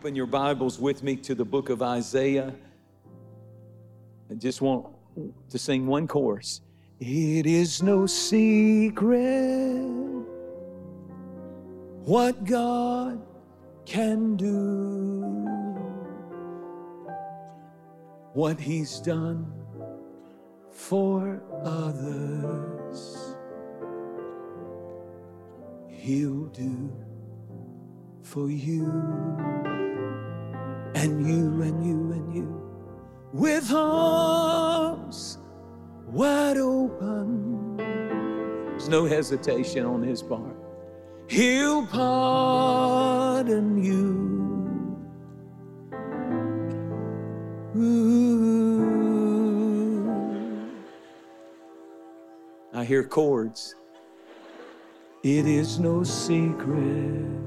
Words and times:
open 0.00 0.16
your 0.16 0.24
Bibles 0.24 0.78
with 0.78 1.02
me 1.02 1.14
to 1.14 1.34
the 1.34 1.44
book 1.44 1.68
of 1.68 1.82
Isaiah? 1.82 2.54
I 4.30 4.34
just 4.34 4.62
want 4.62 4.86
to 5.50 5.58
sing 5.58 5.86
one 5.86 6.08
chorus. 6.08 6.62
It 6.98 7.44
is 7.44 7.82
no 7.82 8.06
secret 8.06 9.84
what 12.06 12.46
God 12.46 13.20
can 13.84 14.36
do, 14.36 15.20
what 18.32 18.58
He's 18.58 19.00
done 19.00 19.52
for 20.70 21.42
others, 21.62 23.34
He'll 25.90 26.46
do 26.46 26.90
for 28.22 28.48
you 28.48 29.89
and 30.94 31.26
you 31.26 31.62
and 31.62 31.86
you 31.86 32.12
and 32.12 32.34
you 32.34 32.60
with 33.32 33.72
arms 33.72 35.38
wide 36.06 36.56
open. 36.56 37.76
There's 37.76 38.88
no 38.88 39.04
hesitation 39.06 39.84
on 39.86 40.02
his 40.02 40.22
part. 40.22 40.56
He'll 41.28 41.86
pardon 41.86 43.82
you. 43.82 44.28
Ooh. 47.76 48.40
I 52.74 52.84
hear 52.84 53.04
chords. 53.04 53.76
It 55.22 55.46
is 55.46 55.78
no 55.78 56.02
secret. 56.02 57.39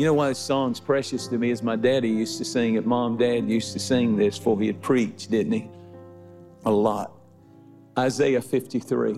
You 0.00 0.06
know 0.06 0.14
why 0.14 0.30
this 0.30 0.38
song's 0.38 0.80
precious 0.80 1.26
to 1.26 1.36
me 1.36 1.50
is 1.50 1.62
my 1.62 1.76
daddy 1.76 2.08
used 2.08 2.38
to 2.38 2.44
sing 2.46 2.76
it. 2.76 2.86
Mom, 2.86 3.18
dad 3.18 3.46
used 3.50 3.74
to 3.74 3.78
sing 3.78 4.16
this 4.16 4.38
before 4.38 4.58
he 4.58 4.66
had 4.66 4.80
preached, 4.80 5.30
didn't 5.30 5.52
he? 5.52 5.68
A 6.64 6.70
lot. 6.70 7.12
Isaiah 7.98 8.40
53. 8.40 9.12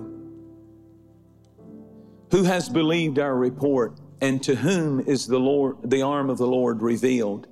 Who 2.33 2.43
has 2.43 2.69
believed 2.69 3.21
our 3.21 3.37
report, 3.37 4.01
and 4.21 4.43
to 4.43 4.57
whom 4.57 4.99
is 4.99 5.29
the 5.29 5.39
Lord 5.39 5.89
the 5.89 6.03
arm 6.03 6.29
of 6.29 6.39
the 6.39 6.49
Lord 6.49 6.83
revealed? 6.83 7.47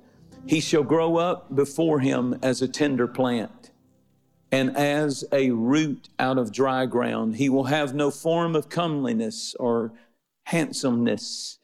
He 0.45 0.59
shall 0.59 0.83
grow 0.83 1.15
up 1.15 1.55
before 1.55 2.01
him 2.01 2.37
as 2.43 2.61
a 2.61 2.67
tender 2.67 3.07
plant, 3.07 3.71
and 4.51 4.75
as 4.75 5.23
a 5.31 5.51
root 5.51 6.09
out 6.19 6.37
of 6.37 6.51
dry 6.51 6.85
ground. 6.85 7.37
He 7.37 7.47
will 7.47 7.63
have 7.63 7.95
no 7.95 8.11
form 8.11 8.57
of 8.57 8.67
comeliness 8.67 9.55
or 9.57 9.93
handsomeness. 10.47 11.59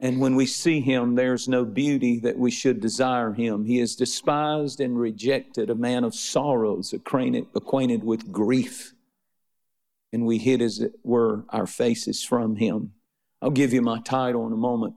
And 0.00 0.20
when 0.20 0.36
we 0.36 0.46
see 0.46 0.80
him, 0.80 1.16
there's 1.16 1.48
no 1.48 1.64
beauty 1.64 2.20
that 2.20 2.38
we 2.38 2.52
should 2.52 2.80
desire 2.80 3.32
him. 3.32 3.64
He 3.64 3.80
is 3.80 3.96
despised 3.96 4.80
and 4.80 4.98
rejected, 4.98 5.70
a 5.70 5.74
man 5.74 6.04
of 6.04 6.14
sorrows, 6.14 6.92
acquainted, 6.92 8.04
with 8.04 8.30
grief. 8.30 8.94
And 10.12 10.24
we 10.24 10.38
hid, 10.38 10.62
as 10.62 10.78
it 10.78 10.92
were, 11.02 11.44
our 11.48 11.66
faces 11.66 12.22
from 12.22 12.56
him. 12.56 12.92
I'll 13.42 13.50
give 13.50 13.72
you 13.72 13.82
my 13.82 14.00
title 14.00 14.46
in 14.46 14.52
a 14.52 14.56
moment. 14.56 14.94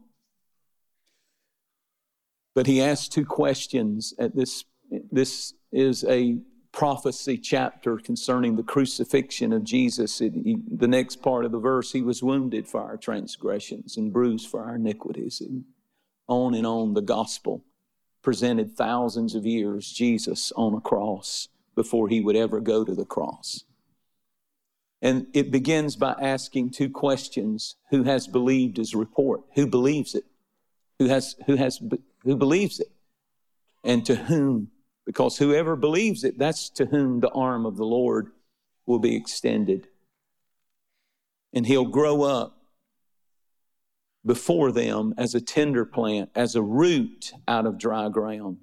But 2.53 2.67
he 2.67 2.81
asked 2.81 3.11
two 3.11 3.25
questions 3.25 4.13
at 4.19 4.35
this. 4.35 4.65
This 5.11 5.53
is 5.71 6.03
a 6.03 6.37
prophecy 6.71 7.37
chapter 7.37 7.97
concerning 7.97 8.55
the 8.55 8.63
crucifixion 8.63 9.51
of 9.53 9.63
Jesus. 9.63 10.21
It, 10.21 10.33
he, 10.33 10.57
the 10.69 10.87
next 10.87 11.21
part 11.21 11.45
of 11.45 11.51
the 11.51 11.59
verse, 11.59 11.91
he 11.91 12.01
was 12.01 12.23
wounded 12.23 12.67
for 12.67 12.81
our 12.81 12.97
transgressions 12.97 13.97
and 13.97 14.13
bruised 14.13 14.49
for 14.49 14.63
our 14.63 14.75
iniquities. 14.75 15.41
And 15.41 15.65
on 16.27 16.53
and 16.53 16.65
on, 16.65 16.93
the 16.93 17.01
gospel 17.01 17.63
presented 18.21 18.75
thousands 18.75 19.35
of 19.35 19.45
years 19.45 19.91
Jesus 19.91 20.51
on 20.55 20.73
a 20.73 20.81
cross 20.81 21.49
before 21.75 22.07
he 22.07 22.21
would 22.21 22.35
ever 22.35 22.59
go 22.59 22.85
to 22.85 22.93
the 22.93 23.05
cross. 23.05 23.65
And 25.01 25.27
it 25.33 25.49
begins 25.49 25.95
by 25.95 26.15
asking 26.21 26.71
two 26.71 26.89
questions 26.89 27.75
Who 27.89 28.03
has 28.03 28.27
believed 28.27 28.77
his 28.77 28.93
report? 28.93 29.41
Who 29.55 29.65
believes 29.65 30.13
it? 30.15 30.25
Who, 30.99 31.07
has, 31.07 31.35
who, 31.47 31.55
has, 31.55 31.81
who 32.23 32.35
believes 32.35 32.79
it? 32.79 32.91
And 33.83 34.05
to 34.05 34.15
whom 34.15 34.69
because 35.11 35.37
whoever 35.37 35.75
believes 35.75 36.23
it, 36.23 36.39
that's 36.39 36.69
to 36.69 36.85
whom 36.85 37.19
the 37.19 37.31
arm 37.31 37.65
of 37.65 37.75
the 37.75 37.83
Lord 37.83 38.31
will 38.85 38.97
be 38.97 39.13
extended. 39.13 39.89
And 41.51 41.67
he'll 41.67 41.83
grow 41.83 42.21
up 42.21 42.55
before 44.25 44.71
them 44.71 45.13
as 45.17 45.35
a 45.35 45.41
tender 45.41 45.83
plant, 45.83 46.29
as 46.33 46.55
a 46.55 46.61
root 46.61 47.33
out 47.45 47.65
of 47.65 47.77
dry 47.77 48.07
ground. 48.07 48.59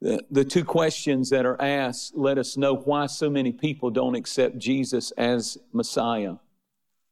The, 0.00 0.20
the 0.32 0.44
two 0.44 0.64
questions 0.64 1.30
that 1.30 1.46
are 1.46 1.62
asked 1.62 2.16
let 2.16 2.36
us 2.36 2.56
know 2.56 2.74
why 2.74 3.06
so 3.06 3.30
many 3.30 3.52
people 3.52 3.90
don't 3.90 4.16
accept 4.16 4.58
Jesus 4.58 5.12
as 5.12 5.56
Messiah 5.72 6.34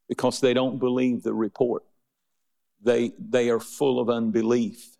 because 0.08 0.40
they 0.40 0.54
don't 0.54 0.80
believe 0.80 1.22
the 1.22 1.34
report. 1.34 1.84
They, 2.82 3.12
they 3.16 3.48
are 3.48 3.60
full 3.60 4.00
of 4.00 4.10
unbelief. 4.10 4.96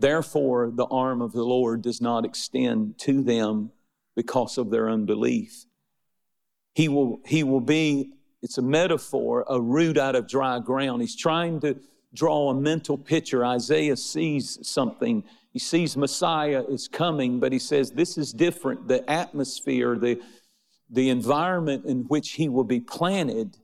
Therefore, 0.00 0.70
the 0.74 0.86
arm 0.86 1.20
of 1.20 1.32
the 1.32 1.44
Lord 1.44 1.82
does 1.82 2.00
not 2.00 2.24
extend 2.24 2.98
to 3.00 3.22
them 3.22 3.70
because 4.16 4.56
of 4.56 4.70
their 4.70 4.88
unbelief. 4.88 5.66
He 6.74 6.88
will, 6.88 7.20
he 7.26 7.42
will 7.42 7.60
be, 7.60 8.12
it's 8.42 8.56
a 8.56 8.62
metaphor, 8.62 9.44
a 9.46 9.60
root 9.60 9.98
out 9.98 10.16
of 10.16 10.26
dry 10.26 10.58
ground. 10.58 11.02
He's 11.02 11.16
trying 11.16 11.60
to 11.60 11.78
draw 12.14 12.48
a 12.48 12.54
mental 12.54 12.96
picture. 12.96 13.44
Isaiah 13.44 13.96
sees 13.96 14.58
something. 14.66 15.22
He 15.52 15.58
sees 15.58 15.98
Messiah 15.98 16.64
is 16.66 16.88
coming, 16.88 17.38
but 17.38 17.52
he 17.52 17.58
says 17.58 17.90
this 17.90 18.16
is 18.16 18.32
different. 18.32 18.88
The 18.88 19.08
atmosphere, 19.10 19.96
the, 19.96 20.18
the 20.88 21.10
environment 21.10 21.84
in 21.84 22.04
which 22.04 22.32
he 22.32 22.48
will 22.48 22.64
be 22.64 22.80
planted 22.80 23.58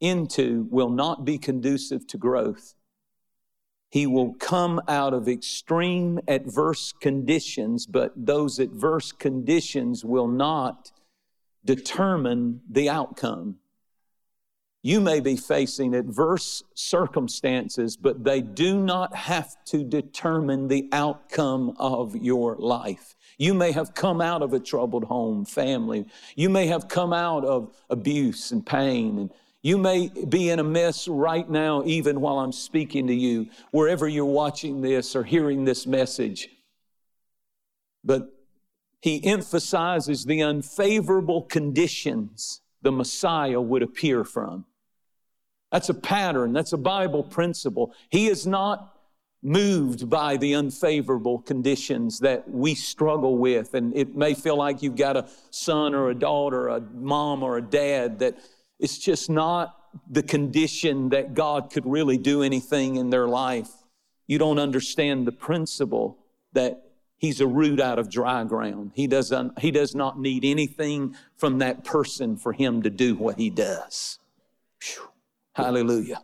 into 0.00 0.68
will 0.70 0.90
not 0.90 1.24
be 1.24 1.36
conducive 1.36 2.06
to 2.06 2.16
growth. 2.16 2.74
He 3.90 4.06
will 4.06 4.34
come 4.34 4.80
out 4.86 5.12
of 5.12 5.28
extreme 5.28 6.20
adverse 6.28 6.92
conditions, 6.92 7.86
but 7.86 8.12
those 8.16 8.60
adverse 8.60 9.10
conditions 9.10 10.04
will 10.04 10.28
not 10.28 10.92
determine 11.64 12.60
the 12.70 12.88
outcome. 12.88 13.56
You 14.82 15.00
may 15.00 15.20
be 15.20 15.36
facing 15.36 15.94
adverse 15.94 16.62
circumstances, 16.74 17.98
but 17.98 18.24
they 18.24 18.40
do 18.40 18.78
not 18.78 19.14
have 19.14 19.62
to 19.66 19.84
determine 19.84 20.68
the 20.68 20.88
outcome 20.92 21.74
of 21.78 22.16
your 22.16 22.56
life. 22.56 23.14
You 23.36 23.52
may 23.52 23.72
have 23.72 23.92
come 23.92 24.22
out 24.22 24.40
of 24.40 24.54
a 24.54 24.60
troubled 24.60 25.04
home, 25.04 25.44
family. 25.44 26.06
You 26.34 26.48
may 26.48 26.66
have 26.68 26.88
come 26.88 27.12
out 27.12 27.44
of 27.44 27.76
abuse 27.90 28.52
and 28.52 28.64
pain 28.64 29.18
and 29.18 29.30
you 29.62 29.76
may 29.76 30.08
be 30.08 30.48
in 30.48 30.58
a 30.58 30.64
mess 30.64 31.06
right 31.06 31.48
now, 31.48 31.82
even 31.84 32.20
while 32.20 32.38
I'm 32.38 32.52
speaking 32.52 33.06
to 33.08 33.14
you, 33.14 33.48
wherever 33.72 34.08
you're 34.08 34.24
watching 34.24 34.80
this 34.80 35.14
or 35.14 35.22
hearing 35.22 35.64
this 35.64 35.86
message. 35.86 36.48
But 38.02 38.32
he 39.00 39.24
emphasizes 39.24 40.24
the 40.24 40.42
unfavorable 40.42 41.42
conditions 41.42 42.62
the 42.82 42.92
Messiah 42.92 43.60
would 43.60 43.82
appear 43.82 44.24
from. 44.24 44.64
That's 45.70 45.88
a 45.88 45.94
pattern, 45.94 46.52
that's 46.52 46.72
a 46.72 46.78
Bible 46.78 47.22
principle. 47.22 47.94
He 48.08 48.28
is 48.28 48.46
not 48.46 48.96
moved 49.42 50.10
by 50.10 50.36
the 50.36 50.54
unfavorable 50.54 51.38
conditions 51.38 52.18
that 52.20 52.48
we 52.50 52.74
struggle 52.74 53.38
with. 53.38 53.74
And 53.74 53.96
it 53.96 54.14
may 54.14 54.34
feel 54.34 54.56
like 54.56 54.82
you've 54.82 54.96
got 54.96 55.16
a 55.16 55.28
son 55.50 55.94
or 55.94 56.10
a 56.10 56.14
daughter, 56.14 56.68
a 56.68 56.80
mom 56.80 57.42
or 57.42 57.56
a 57.56 57.62
dad 57.62 58.18
that 58.18 58.38
it's 58.80 58.98
just 58.98 59.30
not 59.30 59.76
the 60.10 60.22
condition 60.22 61.10
that 61.10 61.34
God 61.34 61.70
could 61.70 61.86
really 61.86 62.18
do 62.18 62.42
anything 62.42 62.96
in 62.96 63.10
their 63.10 63.28
life. 63.28 63.70
You 64.26 64.38
don't 64.38 64.58
understand 64.58 65.26
the 65.26 65.32
principle 65.32 66.18
that 66.52 66.90
He's 67.20 67.42
a 67.42 67.46
root 67.46 67.80
out 67.80 67.98
of 67.98 68.08
dry 68.08 68.44
ground. 68.44 68.92
He, 68.94 69.06
doesn't, 69.06 69.58
he 69.58 69.70
does 69.70 69.94
not 69.94 70.18
need 70.18 70.42
anything 70.42 71.14
from 71.36 71.58
that 71.58 71.84
person 71.84 72.38
for 72.38 72.54
him 72.54 72.80
to 72.80 72.88
do 72.88 73.14
what 73.14 73.36
he 73.36 73.50
does. 73.50 74.18
Whew. 74.82 75.10
Hallelujah. 75.52 76.22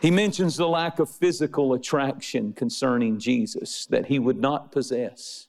He 0.00 0.12
mentions 0.12 0.56
the 0.56 0.68
lack 0.68 1.00
of 1.00 1.10
physical 1.10 1.74
attraction 1.74 2.52
concerning 2.52 3.18
Jesus 3.18 3.86
that 3.86 4.06
he 4.06 4.20
would 4.20 4.38
not 4.38 4.70
possess 4.70 5.47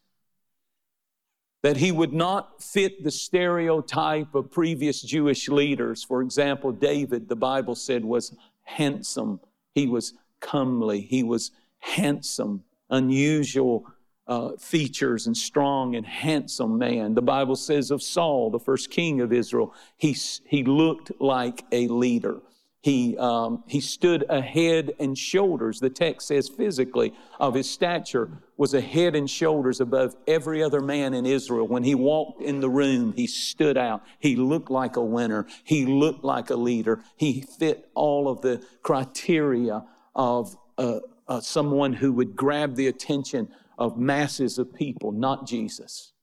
that 1.61 1.77
he 1.77 1.91
would 1.91 2.13
not 2.13 2.61
fit 2.63 3.03
the 3.03 3.11
stereotype 3.11 4.33
of 4.33 4.49
previous 4.49 5.01
Jewish 5.01 5.49
leaders. 5.49 6.03
For 6.03 6.21
example, 6.21 6.71
David, 6.71 7.27
the 7.27 7.35
Bible 7.35 7.75
said, 7.75 8.05
was 8.05 8.35
handsome. 8.63 9.39
He 9.75 9.87
was 9.87 10.13
comely. 10.39 11.01
He 11.01 11.23
was 11.23 11.51
handsome, 11.79 12.63
unusual 12.89 13.85
uh, 14.27 14.51
features, 14.57 15.27
and 15.27 15.35
strong 15.35 15.95
and 15.95 16.05
handsome 16.05 16.77
man. 16.77 17.13
The 17.15 17.21
Bible 17.21 17.55
says 17.55 17.91
of 17.91 18.01
Saul, 18.01 18.51
the 18.51 18.59
first 18.59 18.89
king 18.89 19.21
of 19.21 19.33
Israel, 19.33 19.73
he, 19.97 20.15
he 20.45 20.63
looked 20.63 21.11
like 21.19 21.65
a 21.71 21.87
leader. 21.87 22.39
He, 22.81 23.17
um, 23.17 23.63
he 23.67 23.81
stood 23.81 24.25
a 24.29 24.39
head 24.41 24.93
and 24.99 25.17
shoulders, 25.17 25.81
the 25.81 25.89
text 25.89 26.29
says 26.29 26.47
physically, 26.47 27.13
of 27.37 27.53
his 27.53 27.69
stature 27.69 28.41
was 28.55 28.73
a 28.73 28.79
head 28.79 29.17
and 29.17 29.29
shoulders 29.29 29.81
above 29.81 30.15
every 30.27 30.63
other 30.63 30.79
man 30.79 31.13
in 31.13 31.25
Israel. 31.25 31.67
When 31.67 31.83
he 31.83 31.93
walked 31.93 32.41
in 32.41 32.61
the 32.61 32.69
room, 32.69 33.11
he 33.13 33.27
stood 33.27 33.77
out. 33.77 34.03
He 34.19 34.37
looked 34.37 34.71
like 34.71 34.95
a 34.95 35.03
winner. 35.03 35.45
He 35.65 35.85
looked 35.85 36.23
like 36.23 36.49
a 36.49 36.55
leader. 36.55 37.03
He 37.17 37.41
fit 37.41 37.89
all 37.95 38.29
of 38.29 38.41
the 38.41 38.63
criteria 38.81 39.83
of 40.15 40.55
uh, 40.77 40.99
uh, 41.27 41.41
someone 41.41 41.91
who 41.91 42.13
would 42.13 42.35
grab 42.37 42.75
the 42.75 42.87
attention 42.87 43.49
of 43.77 43.97
masses 43.97 44.57
of 44.57 44.73
people, 44.73 45.11
not 45.11 45.45
Jesus. 45.45 46.13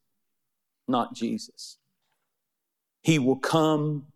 Not 0.88 1.14
Jesus. 1.14 1.76
He 3.02 3.18
will 3.18 3.36
come 3.36 4.06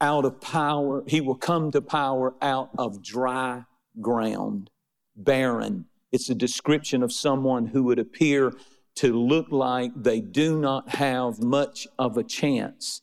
out 0.00 0.24
of 0.24 0.40
power. 0.40 1.02
He 1.06 1.20
will 1.20 1.36
come 1.36 1.70
to 1.72 1.80
power 1.80 2.34
out 2.42 2.70
of 2.78 3.02
dry 3.02 3.64
ground, 4.00 4.70
barren. 5.14 5.86
It's 6.12 6.30
a 6.30 6.34
description 6.34 7.02
of 7.02 7.12
someone 7.12 7.66
who 7.66 7.84
would 7.84 7.98
appear 7.98 8.52
to 8.96 9.12
look 9.12 9.46
like 9.50 9.92
they 9.94 10.20
do 10.20 10.58
not 10.58 10.88
have 10.90 11.42
much 11.42 11.86
of 11.98 12.16
a 12.16 12.24
chance 12.24 13.02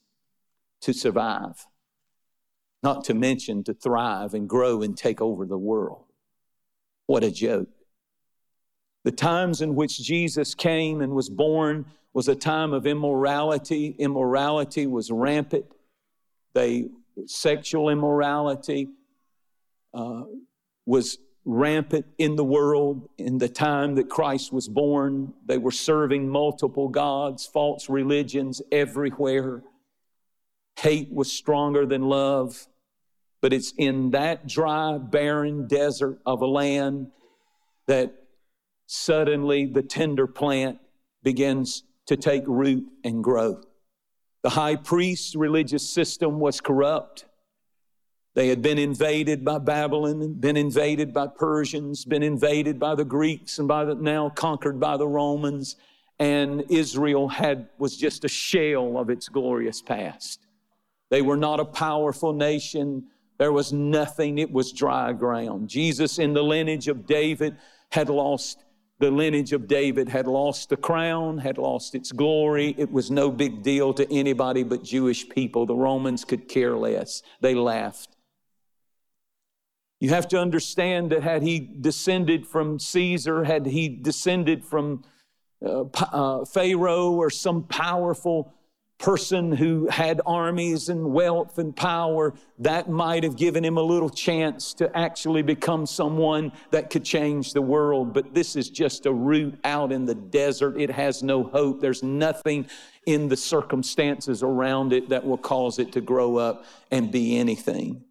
to 0.81 0.93
survive, 0.93 1.67
not 2.81 3.03
to 3.05 3.13
mention 3.13 3.63
to 3.63 3.73
thrive 3.73 4.33
and 4.33 4.49
grow 4.49 4.81
and 4.81 4.97
take 4.97 5.21
over 5.21 5.45
the 5.45 5.57
world. 5.57 6.05
What 7.05 7.23
a 7.23 7.31
joke. 7.31 7.69
The 9.03 9.11
times 9.11 9.61
in 9.61 9.75
which 9.75 10.01
Jesus 10.01 10.55
came 10.55 11.01
and 11.01 11.13
was 11.13 11.29
born 11.29 11.85
was 12.13 12.27
a 12.27 12.35
time 12.35 12.73
of 12.73 12.87
immorality. 12.87 13.95
Immorality 13.99 14.87
was 14.87 15.11
rampant. 15.11 15.65
They 16.53 16.89
sexual 17.25 17.89
immorality 17.89 18.89
uh, 19.93 20.23
was 20.85 21.17
rampant 21.45 22.05
in 22.17 22.35
the 22.35 22.43
world 22.43 23.09
in 23.17 23.37
the 23.37 23.49
time 23.49 23.95
that 23.95 24.09
Christ 24.09 24.53
was 24.53 24.67
born. 24.67 25.33
They 25.45 25.57
were 25.57 25.71
serving 25.71 26.29
multiple 26.29 26.87
gods, 26.87 27.45
false 27.45 27.89
religions 27.89 28.61
everywhere. 28.71 29.63
Hate 30.79 31.11
was 31.11 31.31
stronger 31.31 31.85
than 31.85 32.03
love. 32.03 32.67
But 33.41 33.51
it's 33.51 33.73
in 33.77 34.11
that 34.11 34.47
dry, 34.47 34.97
barren 34.97 35.67
desert 35.67 36.19
of 36.25 36.41
a 36.41 36.47
land 36.47 37.07
that 37.87 38.13
suddenly 38.87 39.65
the 39.65 39.81
tender 39.81 40.27
plant 40.27 40.79
begins 41.23 41.83
to 42.07 42.15
take 42.15 42.43
root 42.47 42.85
and 43.03 43.23
grow. 43.23 43.61
The 44.43 44.49
high 44.49 44.75
priest's 44.75 45.35
religious 45.35 45.89
system 45.89 46.39
was 46.39 46.59
corrupt. 46.59 47.25
They 48.35 48.49
had 48.49 48.61
been 48.61 48.77
invaded 48.77 49.45
by 49.45 49.59
Babylon, 49.59 50.33
been 50.33 50.57
invaded 50.57 51.13
by 51.13 51.27
Persians, 51.27 52.03
been 52.03 52.23
invaded 52.23 52.79
by 52.79 52.95
the 52.95 53.05
Greeks, 53.05 53.59
and 53.59 53.67
by 53.67 53.85
the, 53.85 53.95
now 53.95 54.29
conquered 54.29 54.79
by 54.79 54.97
the 54.97 55.07
Romans. 55.07 55.77
And 56.19 56.65
Israel 56.69 57.27
had, 57.27 57.69
was 57.77 57.95
just 57.95 58.25
a 58.25 58.27
shell 58.27 58.97
of 58.97 59.09
its 59.09 59.29
glorious 59.29 59.81
past. 59.81 60.45
They 61.09 61.21
were 61.21 61.37
not 61.37 61.59
a 61.59 61.65
powerful 61.65 62.33
nation. 62.33 63.05
There 63.37 63.51
was 63.51 63.71
nothing. 63.71 64.39
It 64.39 64.51
was 64.51 64.71
dry 64.71 65.13
ground. 65.13 65.69
Jesus, 65.69 66.19
in 66.19 66.33
the 66.33 66.43
lineage 66.43 66.87
of 66.87 67.05
David, 67.05 67.55
had 67.91 68.09
lost 68.09 68.62
the 69.03 69.11
lineage 69.11 69.51
of 69.51 69.67
David 69.67 70.07
had 70.07 70.27
lost 70.27 70.69
the 70.69 70.77
crown, 70.77 71.37
had 71.37 71.57
lost 71.57 71.93
its 71.93 72.13
glory. 72.13 72.73
It 72.77 72.89
was 72.89 73.11
no 73.11 73.29
big 73.29 73.61
deal 73.61 73.93
to 73.95 74.09
anybody 74.09 74.63
but 74.63 74.81
Jewish 74.81 75.27
people. 75.27 75.65
The 75.65 75.75
Romans 75.75 76.23
could 76.23 76.47
care 76.47 76.77
less. 76.77 77.21
They 77.41 77.53
laughed. 77.53 78.15
You 79.99 80.09
have 80.09 80.29
to 80.29 80.39
understand 80.39 81.11
that 81.11 81.21
had 81.21 81.43
he 81.43 81.59
descended 81.59 82.47
from 82.47 82.79
Caesar, 82.79 83.43
had 83.43 83.65
he 83.65 83.89
descended 83.89 84.63
from 84.63 85.03
uh, 85.61 85.83
uh, 85.83 86.45
Pharaoh 86.45 87.11
or 87.11 87.29
some 87.29 87.63
powerful 87.63 88.53
person 89.03 89.51
who 89.51 89.85
had 89.89 90.21
armies 90.25 90.87
and 90.87 91.13
wealth 91.13 91.57
and 91.57 91.75
power, 91.75 92.33
that 92.57 92.89
might 92.89 93.21
have 93.21 93.35
given 93.35 93.63
him 93.63 93.75
a 93.75 93.81
little 93.81 94.09
chance 94.09 94.73
to 94.73 94.89
actually 94.97 95.41
become 95.41 95.85
someone 95.85 96.53
that 96.71 96.89
could 96.89 97.03
change 97.03 97.51
the 97.51 97.61
world. 97.61 98.13
But 98.13 98.33
this 98.33 98.55
is 98.55 98.69
just 98.69 99.05
a 99.05 99.11
root 99.11 99.59
out 99.65 99.91
in 99.91 100.05
the 100.05 100.15
desert. 100.15 100.79
It 100.79 100.89
has 100.89 101.21
no 101.21 101.43
hope. 101.43 101.81
There's 101.81 102.01
nothing 102.01 102.65
in 103.05 103.27
the 103.27 103.35
circumstances 103.35 104.41
around 104.41 104.93
it 104.93 105.09
that 105.09 105.25
will 105.25 105.37
cause 105.37 105.79
it 105.79 105.91
to 105.91 105.99
grow 105.99 106.37
up 106.37 106.63
and 106.89 107.11
be 107.11 107.37
anything. 107.37 108.05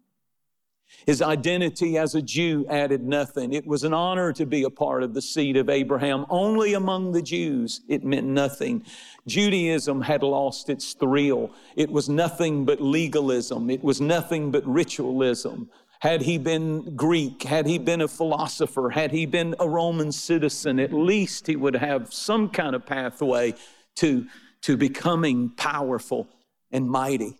His 1.05 1.21
identity 1.21 1.97
as 1.97 2.15
a 2.15 2.21
Jew 2.21 2.65
added 2.69 3.03
nothing. 3.03 3.53
It 3.53 3.67
was 3.67 3.83
an 3.83 3.93
honor 3.93 4.31
to 4.33 4.45
be 4.45 4.63
a 4.63 4.69
part 4.69 5.03
of 5.03 5.13
the 5.13 5.21
seed 5.21 5.57
of 5.57 5.69
Abraham. 5.69 6.25
Only 6.29 6.73
among 6.73 7.11
the 7.11 7.21
Jews, 7.21 7.81
it 7.87 8.03
meant 8.03 8.27
nothing. 8.27 8.85
Judaism 9.27 10.01
had 10.01 10.23
lost 10.23 10.69
its 10.69 10.93
thrill. 10.93 11.51
It 11.75 11.91
was 11.91 12.07
nothing 12.07 12.65
but 12.65 12.81
legalism. 12.81 13.69
It 13.69 13.83
was 13.83 13.99
nothing 13.99 14.51
but 14.51 14.65
ritualism. 14.65 15.69
Had 15.99 16.21
he 16.21 16.37
been 16.37 16.95
Greek, 16.95 17.43
had 17.43 17.65
he 17.65 17.77
been 17.77 18.01
a 18.01 18.07
philosopher, 18.07 18.89
had 18.89 19.11
he 19.11 19.25
been 19.25 19.55
a 19.59 19.67
Roman 19.67 20.11
citizen, 20.11 20.79
at 20.79 20.91
least 20.91 21.47
he 21.47 21.55
would 21.55 21.75
have 21.75 22.13
some 22.13 22.49
kind 22.49 22.75
of 22.75 22.85
pathway 22.85 23.53
to, 23.95 24.27
to 24.61 24.75
becoming 24.75 25.49
powerful 25.49 26.27
and 26.71 26.89
mighty 26.89 27.37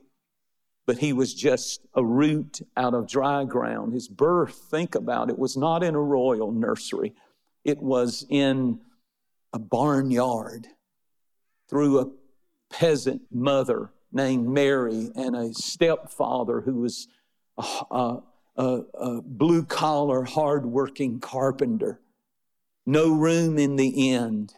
but 0.85 0.97
he 0.97 1.13
was 1.13 1.33
just 1.33 1.81
a 1.94 2.03
root 2.03 2.62
out 2.75 2.94
of 2.94 3.07
dry 3.07 3.45
ground. 3.45 3.94
His 3.94 4.07
birth, 4.07 4.56
think 4.69 4.95
about 4.95 5.30
it, 5.30 5.39
was 5.39 5.56
not 5.56 5.83
in 5.83 5.95
a 5.95 6.01
royal 6.01 6.51
nursery, 6.51 7.13
it 7.63 7.81
was 7.81 8.25
in 8.30 8.80
a 9.53 9.59
barnyard 9.59 10.68
through 11.69 12.00
a 12.00 12.12
peasant 12.69 13.21
mother 13.31 13.91
named 14.12 14.47
Mary 14.47 15.09
and 15.15 15.35
a 15.35 15.53
stepfather 15.53 16.62
who 16.62 16.75
was 16.75 17.07
a, 17.57 17.63
a, 17.91 18.19
a, 18.57 18.63
a 18.94 19.21
blue 19.21 19.63
collar, 19.63 20.24
hardworking 20.24 21.19
carpenter. 21.19 22.00
No 22.85 23.13
room 23.13 23.57
in 23.57 23.75
the 23.75 24.12
end. 24.12 24.53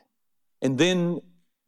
And 0.61 0.77
then 0.77 1.21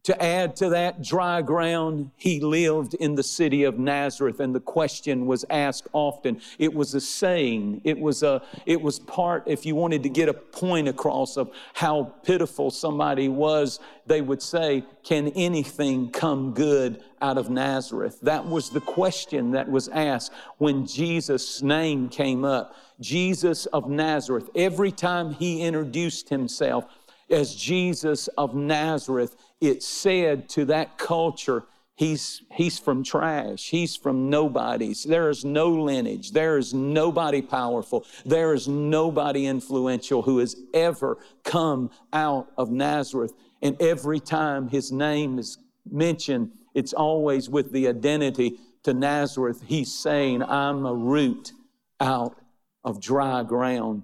to 0.07 0.24
add 0.24 0.56
to 0.56 0.69
that 0.69 1.02
dry 1.02 1.42
ground, 1.42 2.11
he 2.16 2.40
lived 2.40 2.94
in 2.94 3.16
the 3.16 3.23
city 3.23 3.66
of 3.66 3.78
Nazareth, 3.78 4.40
and 4.40 4.56
the 4.56 4.61
question 4.61 5.26
was 5.26 5.44
asked 5.49 5.90
often. 5.92 6.40
It 6.57 6.73
was 6.73 6.94
a 6.94 7.02
saying. 7.02 7.81
It 7.83 7.99
was 7.99 8.23
a. 8.23 8.42
It 8.66 8.81
was 8.81 8.99
part. 8.99 9.44
If 9.47 9.66
you 9.66 9.76
wanted 9.76 10.04
to 10.04 10.09
get 10.09 10.30
a 10.30 10.33
point 10.33 10.87
across 10.87 11.35
of 11.35 11.52
how 11.73 12.14
pitiful 12.23 12.71
somebody 12.71 13.28
was, 13.28 13.81
they 14.06 14.21
would 14.21 14.42
say, 14.42 14.85
"Can 15.04 15.28
anything 15.35 16.09
come 16.09 16.54
good 16.54 17.04
out 17.21 17.37
of 17.37 17.49
Nazareth?" 17.49 18.21
That 18.21 18.47
was 18.47 18.69
the 18.69 18.80
question 18.80 19.52
that 19.52 19.69
was 19.69 19.90
asked 19.90 20.31
when 20.57 20.87
Jesus' 20.87 21.61
name 21.61 22.07
came 22.07 22.45
up. 22.45 22.73
Jesus 23.02 23.66
of 23.68 23.90
Nazareth. 23.90 24.49
Every 24.56 24.94
time 24.94 25.33
he 25.33 25.64
introduced 25.64 26.30
himself 26.30 26.85
as 27.30 27.54
Jesus 27.54 28.30
of 28.37 28.56
Nazareth, 28.56 29.35
it 29.61 29.83
said 29.83 30.49
to 30.49 30.66
that 30.66 30.97
culture, 30.97 31.64
He's, 31.97 32.44
he's 32.52 32.78
from 32.78 33.04
trash. 33.04 33.69
He's 33.69 33.95
from 33.95 34.30
nobodies. 34.30 35.04
There 35.04 35.31
is 35.31 35.44
no 35.44 35.69
lineage. 35.69 36.31
There 36.31 36.59
is 36.59 36.71
nobody 36.71 37.42
powerful. 37.42 38.06
There 38.23 38.54
is 38.54 38.68
nobody 38.68 39.47
influential 39.47 40.21
who 40.21 40.37
has 40.37 40.56
ever 40.76 41.18
come 41.44 41.90
out 42.14 42.52
of 42.56 42.69
Nazareth. 42.69 43.33
And 43.64 43.81
every 43.81 44.19
time 44.19 44.69
his 44.69 44.92
name 44.92 45.40
is 45.40 45.57
mentioned, 45.90 46.52
it's 46.76 46.94
always 46.94 47.49
with 47.49 47.71
the 47.71 47.87
identity 47.87 48.59
to 48.83 48.94
Nazareth. 48.94 49.64
He's 49.66 49.92
saying, 49.92 50.44
I'm 50.44 50.85
a 50.85 50.94
root 50.94 51.52
out 51.99 52.37
of 52.83 53.02
dry 53.02 53.42
ground, 53.42 54.04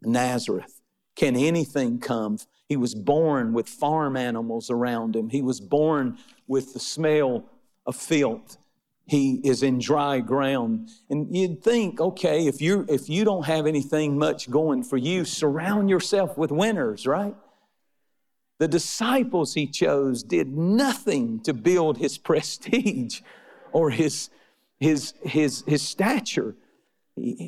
Nazareth. 0.00 0.80
Can 1.16 1.34
anything 1.34 1.98
come 1.98 2.38
he 2.68 2.76
was 2.76 2.94
born 2.94 3.52
with 3.52 3.68
farm 3.68 4.16
animals 4.16 4.70
around 4.70 5.14
him. 5.14 5.28
He 5.28 5.42
was 5.42 5.60
born 5.60 6.18
with 6.46 6.72
the 6.72 6.80
smell 6.80 7.44
of 7.86 7.96
filth. 7.96 8.56
He 9.06 9.40
is 9.44 9.62
in 9.62 9.78
dry 9.78 10.20
ground. 10.20 10.88
And 11.10 11.34
you'd 11.36 11.62
think, 11.62 12.00
okay, 12.00 12.46
if 12.46 12.62
you 12.62 12.86
if 12.88 13.08
you 13.08 13.24
don't 13.24 13.44
have 13.46 13.66
anything 13.66 14.16
much 14.16 14.50
going 14.50 14.84
for 14.84 14.96
you, 14.96 15.24
surround 15.24 15.90
yourself 15.90 16.38
with 16.38 16.50
winners, 16.50 17.06
right? 17.06 17.34
The 18.58 18.68
disciples 18.68 19.54
he 19.54 19.66
chose 19.66 20.22
did 20.22 20.56
nothing 20.56 21.40
to 21.40 21.52
build 21.52 21.98
his 21.98 22.16
prestige 22.28 23.20
or 23.72 23.90
his 23.90 24.30
his 24.78 25.14
his 25.22 25.64
his 25.66 25.82
stature 25.82 26.54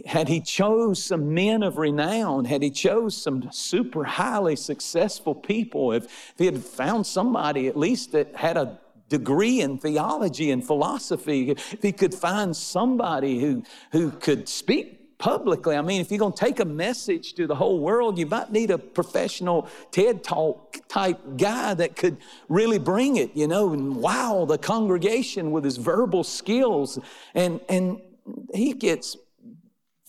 had 0.07 0.29
he 0.29 0.41
chose 0.41 1.03
some 1.03 1.33
men 1.33 1.63
of 1.63 1.79
renown 1.79 2.45
had 2.45 2.63
he 2.63 2.71
chose 2.71 3.17
some 3.17 3.49
super 3.51 4.05
highly 4.05 4.55
successful 4.55 5.35
people 5.35 5.93
if, 5.93 6.05
if 6.05 6.35
he 6.37 6.45
had 6.45 6.63
found 6.63 7.07
somebody 7.07 7.67
at 7.67 7.77
least 7.77 8.13
that 8.13 8.37
had 8.37 8.59
a 8.59 8.79
degree 9.09 9.61
in 9.61 9.79
theology 9.79 10.51
and 10.51 10.67
philosophy 10.67 11.51
if 11.51 11.83
he 11.83 11.93
could 11.93 12.15
find 12.15 12.55
somebody 12.55 13.41
who, 13.41 13.63
who 13.93 14.11
could 14.11 14.49
speak 14.49 15.19
publicly. 15.19 15.77
I 15.77 15.83
mean, 15.83 16.01
if 16.01 16.11
you're 16.11 16.19
going 16.19 16.33
to 16.33 16.45
take 16.45 16.61
a 16.61 16.65
message 16.65 17.35
to 17.35 17.47
the 17.47 17.55
whole 17.55 17.79
world, 17.79 18.19
you 18.19 18.27
might 18.27 18.51
need 18.51 18.71
a 18.71 18.79
professional 18.79 19.69
TED 19.91 20.25
Talk 20.25 20.77
type 20.89 21.19
guy 21.37 21.75
that 21.75 21.97
could 21.97 22.19
really 22.49 22.79
bring 22.79 23.17
it, 23.17 23.35
you 23.35 23.47
know, 23.47 23.73
and 23.73 23.97
wow 23.97 24.45
the 24.47 24.59
congregation 24.59 25.51
with 25.51 25.65
his 25.65 25.77
verbal 25.77 26.25
skills. 26.25 26.99
And, 27.35 27.61
and 27.69 28.01
he 28.53 28.73
gets 28.73 29.17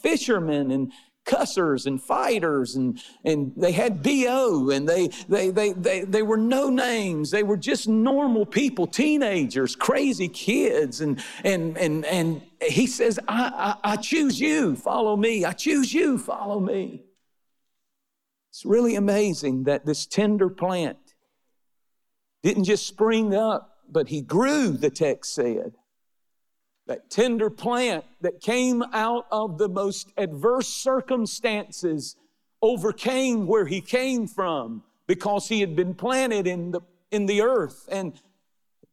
fishermen 0.05 0.69
and 0.69 0.91
cussers 1.25 1.87
and 1.87 1.99
fighters 1.99 2.75
and, 2.75 3.01
and 3.23 3.51
they 3.57 3.71
had 3.71 4.03
BO 4.03 4.69
and 4.69 4.87
they, 4.87 5.07
they, 5.27 5.49
they, 5.49 5.73
they, 5.73 6.01
they 6.01 6.21
were 6.21 6.37
no 6.37 6.69
names. 6.69 7.31
They 7.31 7.41
were 7.41 7.57
just 7.57 7.87
normal 7.87 8.45
people, 8.45 8.85
teenagers, 8.85 9.75
crazy 9.75 10.27
kids. 10.27 11.01
And, 11.01 11.23
and, 11.43 11.75
and, 11.79 12.05
and 12.05 12.43
he 12.61 12.85
says, 12.85 13.19
I, 13.27 13.77
I, 13.83 13.93
I 13.93 13.95
choose 13.95 14.39
you, 14.39 14.75
follow 14.75 15.17
me. 15.17 15.43
I 15.43 15.53
choose 15.53 15.91
you, 15.91 16.19
follow 16.19 16.59
me. 16.59 17.01
It's 18.51 18.63
really 18.63 18.95
amazing 18.95 19.63
that 19.63 19.87
this 19.87 20.05
tender 20.05 20.49
plant 20.49 20.97
didn't 22.43 22.65
just 22.65 22.85
spring 22.85 23.33
up, 23.33 23.79
but 23.89 24.09
he 24.09 24.21
grew, 24.21 24.69
the 24.69 24.91
text 24.91 25.33
said 25.33 25.73
that 26.87 27.09
tender 27.09 27.49
plant 27.49 28.05
that 28.21 28.41
came 28.41 28.83
out 28.93 29.25
of 29.31 29.57
the 29.57 29.69
most 29.69 30.11
adverse 30.17 30.67
circumstances 30.67 32.15
overcame 32.61 33.47
where 33.47 33.65
he 33.65 33.81
came 33.81 34.27
from 34.27 34.83
because 35.07 35.47
he 35.47 35.61
had 35.61 35.75
been 35.75 35.93
planted 35.93 36.47
in 36.47 36.71
the, 36.71 36.81
in 37.11 37.25
the 37.25 37.41
earth. 37.41 37.87
And 37.91 38.13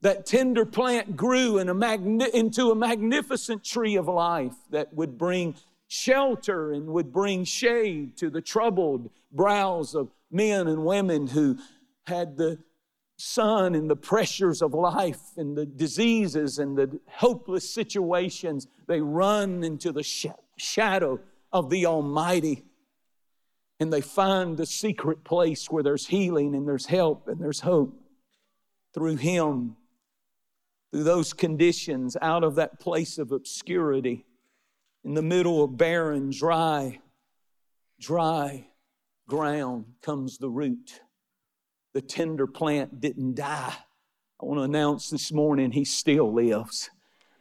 that 0.01 0.27
tender 0.27 0.65
plant 0.65 1.17
grew 1.17 1.59
in 1.59 1.69
a 1.69 1.75
magni- 1.75 2.31
into 2.35 2.71
a 2.71 2.75
magnificent 2.75 3.65
tree 3.65 3.97
of 3.97 4.09
life 4.09 4.55
that 4.71 4.93
would 4.93 5.17
bring 5.17 5.55
shelter 5.87 6.73
and 6.73 6.87
would 6.89 7.13
bring 7.13 7.45
shade 7.45 8.17
to 8.17 8.31
the 8.31 8.41
troubled 8.41 9.11
brows 9.31 9.95
of 9.95 10.11
men 10.31 10.67
and 10.67 10.85
women 10.85 11.27
who 11.27 11.59
had 12.07 12.37
the 12.37 12.59
sun 13.23 13.75
and 13.75 13.89
the 13.89 13.97
pressures 13.97 14.63
of 14.63 14.75
life 14.75 15.21
and 15.37 15.57
the 15.57 15.65
diseases 15.65 16.59
and 16.59 16.77
the 16.77 17.01
hopeless 17.07 17.73
situations, 17.73 18.67
they 18.89 19.01
run 19.01 19.63
into 19.63 19.93
the 19.93 20.03
sh- 20.03 20.27
shadow 20.57 21.21
of 21.53 21.71
the 21.71 21.87
Almighty. 21.87 22.65
And 23.79 23.93
they 23.93 24.01
find 24.01 24.57
the 24.57 24.67
secret 24.67 25.25
place 25.25 25.71
where 25.71 25.83
there's 25.83 26.07
healing 26.07 26.55
and 26.55 26.67
there's 26.67 26.87
help 26.87 27.29
and 27.29 27.41
there's 27.41 27.61
hope 27.61 27.95
through 28.93 29.17
Him, 29.17 29.77
through 30.91 31.05
those 31.05 31.33
conditions, 31.33 32.17
out 32.21 32.45
of 32.45 32.57
that 32.57 32.81
place 32.81 33.19
of 33.19 33.33
obscurity, 33.33 34.27
in 35.05 35.15
the 35.15 35.23
middle 35.23 35.65
of 35.65 35.77
barren, 35.77 36.31
dry, 36.31 37.01
dry 37.99 38.67
ground 39.29 39.87
comes 40.03 40.39
the 40.39 40.51
root 40.51 41.01
the 41.93 42.01
tender 42.01 42.47
plant 42.47 43.01
didn't 43.01 43.35
die. 43.35 43.75
I 44.41 44.45
want 44.45 44.59
to 44.59 44.65
announce 44.65 45.11
this 45.11 45.31
morning 45.33 45.73
he 45.73 45.85
still 45.85 46.33
lives. 46.33 46.91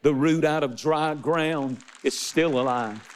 The 0.04 0.14
root 0.14 0.46
out 0.46 0.64
of 0.64 0.76
dry 0.76 1.14
ground 1.16 1.78
is 2.04 2.18
still 2.18 2.60
alive. 2.60 3.08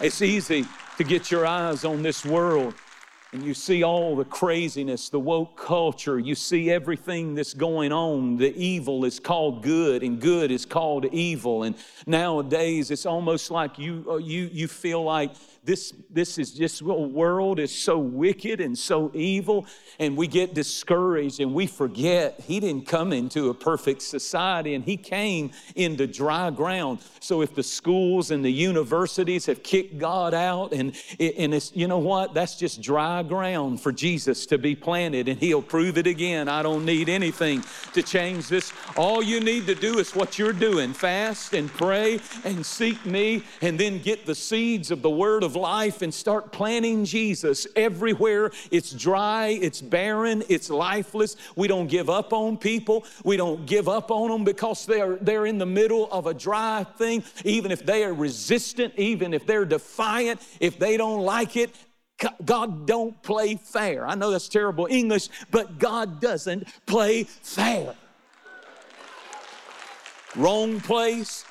It's 0.00 0.22
easy 0.22 0.64
to 0.96 1.04
get 1.04 1.30
your 1.30 1.46
eyes 1.46 1.84
on 1.84 2.02
this 2.02 2.24
world 2.24 2.74
and 3.32 3.44
you 3.44 3.54
see 3.54 3.84
all 3.84 4.16
the 4.16 4.24
craziness, 4.24 5.08
the 5.08 5.20
woke 5.20 5.56
culture, 5.56 6.18
you 6.18 6.34
see 6.34 6.68
everything 6.68 7.36
that's 7.36 7.54
going 7.54 7.92
on. 7.92 8.36
The 8.36 8.52
evil 8.56 9.04
is 9.04 9.20
called 9.20 9.62
good, 9.62 10.02
and 10.02 10.20
good 10.20 10.50
is 10.50 10.66
called 10.66 11.04
evil. 11.12 11.62
And 11.62 11.76
nowadays, 12.06 12.90
it's 12.90 13.06
almost 13.06 13.52
like 13.52 13.78
you, 13.78 14.04
uh, 14.10 14.16
you, 14.16 14.50
you 14.52 14.66
feel 14.66 15.04
like 15.04 15.30
this, 15.62 15.92
this 16.08 16.38
is 16.38 16.52
just, 16.52 16.80
world 16.80 17.58
is 17.58 17.70
so 17.70 17.98
wicked 17.98 18.60
and 18.60 18.76
so 18.78 19.10
evil, 19.14 19.66
and 19.98 20.16
we 20.16 20.26
get 20.26 20.54
discouraged 20.54 21.38
and 21.40 21.52
we 21.52 21.66
forget 21.66 22.40
He 22.40 22.60
didn't 22.60 22.86
come 22.86 23.12
into 23.12 23.50
a 23.50 23.54
perfect 23.54 24.00
society 24.02 24.74
and 24.74 24.82
He 24.82 24.96
came 24.96 25.50
into 25.76 26.06
dry 26.06 26.50
ground. 26.50 27.00
So 27.20 27.42
if 27.42 27.54
the 27.54 27.62
schools 27.62 28.30
and 28.30 28.42
the 28.42 28.50
universities 28.50 29.46
have 29.46 29.62
kicked 29.62 29.98
God 29.98 30.32
out, 30.32 30.72
and, 30.72 30.96
and 31.18 31.52
it's, 31.54 31.76
you 31.76 31.86
know 31.86 31.98
what? 31.98 32.32
That's 32.32 32.56
just 32.56 32.80
dry 32.80 33.22
ground 33.22 33.82
for 33.82 33.92
Jesus 33.92 34.46
to 34.46 34.56
be 34.56 34.74
planted, 34.74 35.28
and 35.28 35.38
He'll 35.38 35.62
prove 35.62 35.98
it 35.98 36.06
again. 36.06 36.48
I 36.48 36.62
don't 36.62 36.86
need 36.86 37.08
anything 37.08 37.62
to 37.92 38.02
change 38.02 38.48
this. 38.48 38.72
All 38.96 39.22
you 39.22 39.40
need 39.40 39.66
to 39.66 39.74
do 39.74 39.98
is 39.98 40.14
what 40.14 40.38
you're 40.38 40.52
doing 40.54 40.94
fast 40.94 41.52
and 41.52 41.68
pray 41.68 42.18
and 42.44 42.64
seek 42.64 43.04
me, 43.04 43.42
and 43.60 43.78
then 43.78 43.98
get 43.98 44.24
the 44.24 44.34
seeds 44.34 44.90
of 44.90 45.02
the 45.02 45.10
Word 45.10 45.42
of 45.42 45.49
of 45.50 45.56
life 45.56 46.02
and 46.02 46.14
start 46.14 46.52
planting 46.52 47.04
Jesus 47.04 47.66
everywhere. 47.74 48.52
It's 48.70 48.92
dry, 48.92 49.48
it's 49.48 49.80
barren, 49.80 50.44
it's 50.48 50.70
lifeless. 50.70 51.36
We 51.56 51.66
don't 51.66 51.88
give 51.88 52.08
up 52.08 52.32
on 52.32 52.56
people. 52.56 53.04
We 53.24 53.36
don't 53.36 53.66
give 53.66 53.88
up 53.88 54.10
on 54.10 54.30
them 54.30 54.44
because 54.44 54.86
they're, 54.86 55.16
they're 55.16 55.46
in 55.46 55.58
the 55.58 55.66
middle 55.66 56.10
of 56.12 56.26
a 56.26 56.34
dry 56.34 56.84
thing. 56.84 57.24
Even 57.44 57.72
if 57.72 57.84
they 57.84 58.04
are 58.04 58.14
resistant, 58.14 58.94
even 58.96 59.34
if 59.34 59.44
they're 59.44 59.64
defiant, 59.64 60.40
if 60.60 60.78
they 60.78 60.96
don't 60.96 61.22
like 61.22 61.56
it, 61.56 61.74
God 62.44 62.86
don't 62.86 63.20
play 63.22 63.56
fair. 63.56 64.06
I 64.06 64.14
know 64.14 64.30
that's 64.30 64.48
terrible 64.48 64.86
English, 64.90 65.28
but 65.50 65.78
God 65.78 66.20
doesn't 66.20 66.68
play 66.86 67.24
fair. 67.24 67.94
Wrong 70.36 70.78
place, 70.80 71.44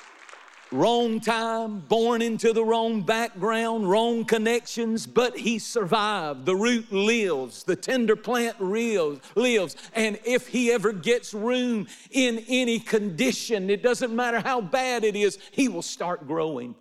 wrong 0.72 1.20
time, 1.20 1.80
born 1.80 2.22
into 2.22 2.52
the 2.52 2.64
wrong 2.64 3.02
background, 3.02 3.90
wrong 3.90 4.24
connections, 4.24 5.06
but 5.06 5.36
he 5.36 5.58
survived. 5.58 6.46
The 6.46 6.54
root 6.54 6.92
lives, 6.92 7.64
the 7.64 7.76
tender 7.76 8.16
plant 8.16 8.60
lives. 8.60 9.76
And 9.94 10.18
if 10.24 10.46
he 10.46 10.70
ever 10.72 10.92
gets 10.92 11.34
room 11.34 11.88
in 12.10 12.44
any 12.48 12.78
condition, 12.78 13.68
it 13.70 13.82
doesn't 13.82 14.14
matter 14.14 14.40
how 14.40 14.60
bad 14.60 15.04
it 15.04 15.16
is, 15.16 15.38
he 15.50 15.68
will 15.68 15.82
start 15.82 16.26
growing. 16.26 16.74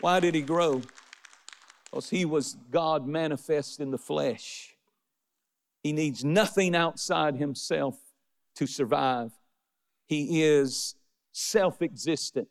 Why 0.00 0.20
did 0.20 0.34
he 0.34 0.42
grow? 0.42 0.82
Because 1.84 2.08
he 2.08 2.24
was 2.24 2.56
God 2.70 3.06
manifest 3.06 3.80
in 3.80 3.90
the 3.90 3.98
flesh. 3.98 4.76
He 5.82 5.92
needs 5.92 6.24
nothing 6.24 6.76
outside 6.76 7.36
himself 7.36 7.98
to 8.54 8.66
survive. 8.66 9.32
He 10.06 10.42
is 10.42 10.94
self 11.32 11.82
existent. 11.82 12.48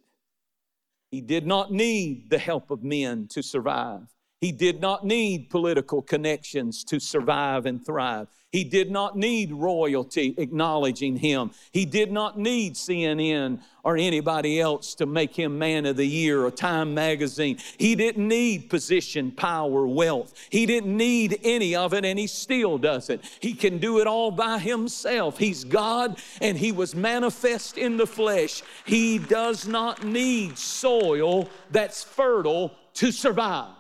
He 1.11 1.21
did 1.21 1.47
not 1.47 1.71
need 1.71 2.29
the 2.29 2.37
help 2.37 2.69
of 2.71 2.83
men 2.83 3.27
to 3.29 3.41
survive. 3.41 4.07
He 4.41 4.53
did 4.53 4.79
not 4.79 5.05
need 5.05 5.49
political 5.49 6.01
connections 6.01 6.83
to 6.85 6.99
survive 6.99 7.65
and 7.65 7.85
thrive. 7.85 8.27
He 8.51 8.63
did 8.63 8.89
not 8.89 9.15
need 9.15 9.51
royalty 9.51 10.33
acknowledging 10.37 11.17
him. 11.17 11.51
He 11.71 11.85
did 11.85 12.11
not 12.11 12.39
need 12.39 12.73
CNN 12.73 13.59
or 13.83 13.95
anybody 13.95 14.59
else 14.59 14.95
to 14.95 15.05
make 15.05 15.35
him 15.35 15.59
man 15.59 15.85
of 15.85 15.97
the 15.97 16.07
year 16.07 16.45
or 16.45 16.51
Time 16.51 16.95
magazine. 16.95 17.57
He 17.77 17.95
didn't 17.95 18.27
need 18.27 18.69
position, 18.69 19.31
power, 19.31 19.85
wealth. 19.85 20.33
He 20.49 20.65
didn't 20.65 20.95
need 20.95 21.39
any 21.43 21.75
of 21.75 21.93
it, 21.93 22.05
and 22.05 22.17
he 22.17 22.25
still 22.25 22.79
doesn't. 22.79 23.23
He 23.39 23.53
can 23.53 23.77
do 23.77 23.99
it 23.99 24.07
all 24.07 24.31
by 24.31 24.57
himself. 24.57 25.37
He's 25.37 25.63
God, 25.63 26.19
and 26.41 26.57
he 26.57 26.71
was 26.71 26.95
manifest 26.95 27.77
in 27.77 27.97
the 27.97 28.07
flesh. 28.07 28.63
He 28.85 29.19
does 29.19 29.67
not 29.67 30.03
need 30.03 30.57
soil 30.57 31.49
that's 31.69 32.03
fertile 32.03 32.71
to 32.95 33.11
survive. 33.11 33.75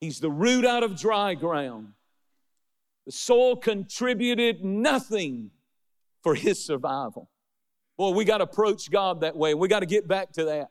He's 0.00 0.20
the 0.20 0.30
root 0.30 0.64
out 0.64 0.82
of 0.82 0.98
dry 0.98 1.34
ground. 1.34 1.92
The 3.06 3.12
soil 3.12 3.56
contributed 3.56 4.64
nothing 4.64 5.50
for 6.22 6.34
his 6.34 6.64
survival. 6.64 7.30
Boy, 7.96 8.10
we 8.10 8.24
got 8.24 8.38
to 8.38 8.44
approach 8.44 8.90
God 8.90 9.22
that 9.22 9.36
way. 9.36 9.54
We 9.54 9.66
got 9.66 9.80
to 9.80 9.86
get 9.86 10.06
back 10.06 10.32
to 10.32 10.44
that. 10.44 10.70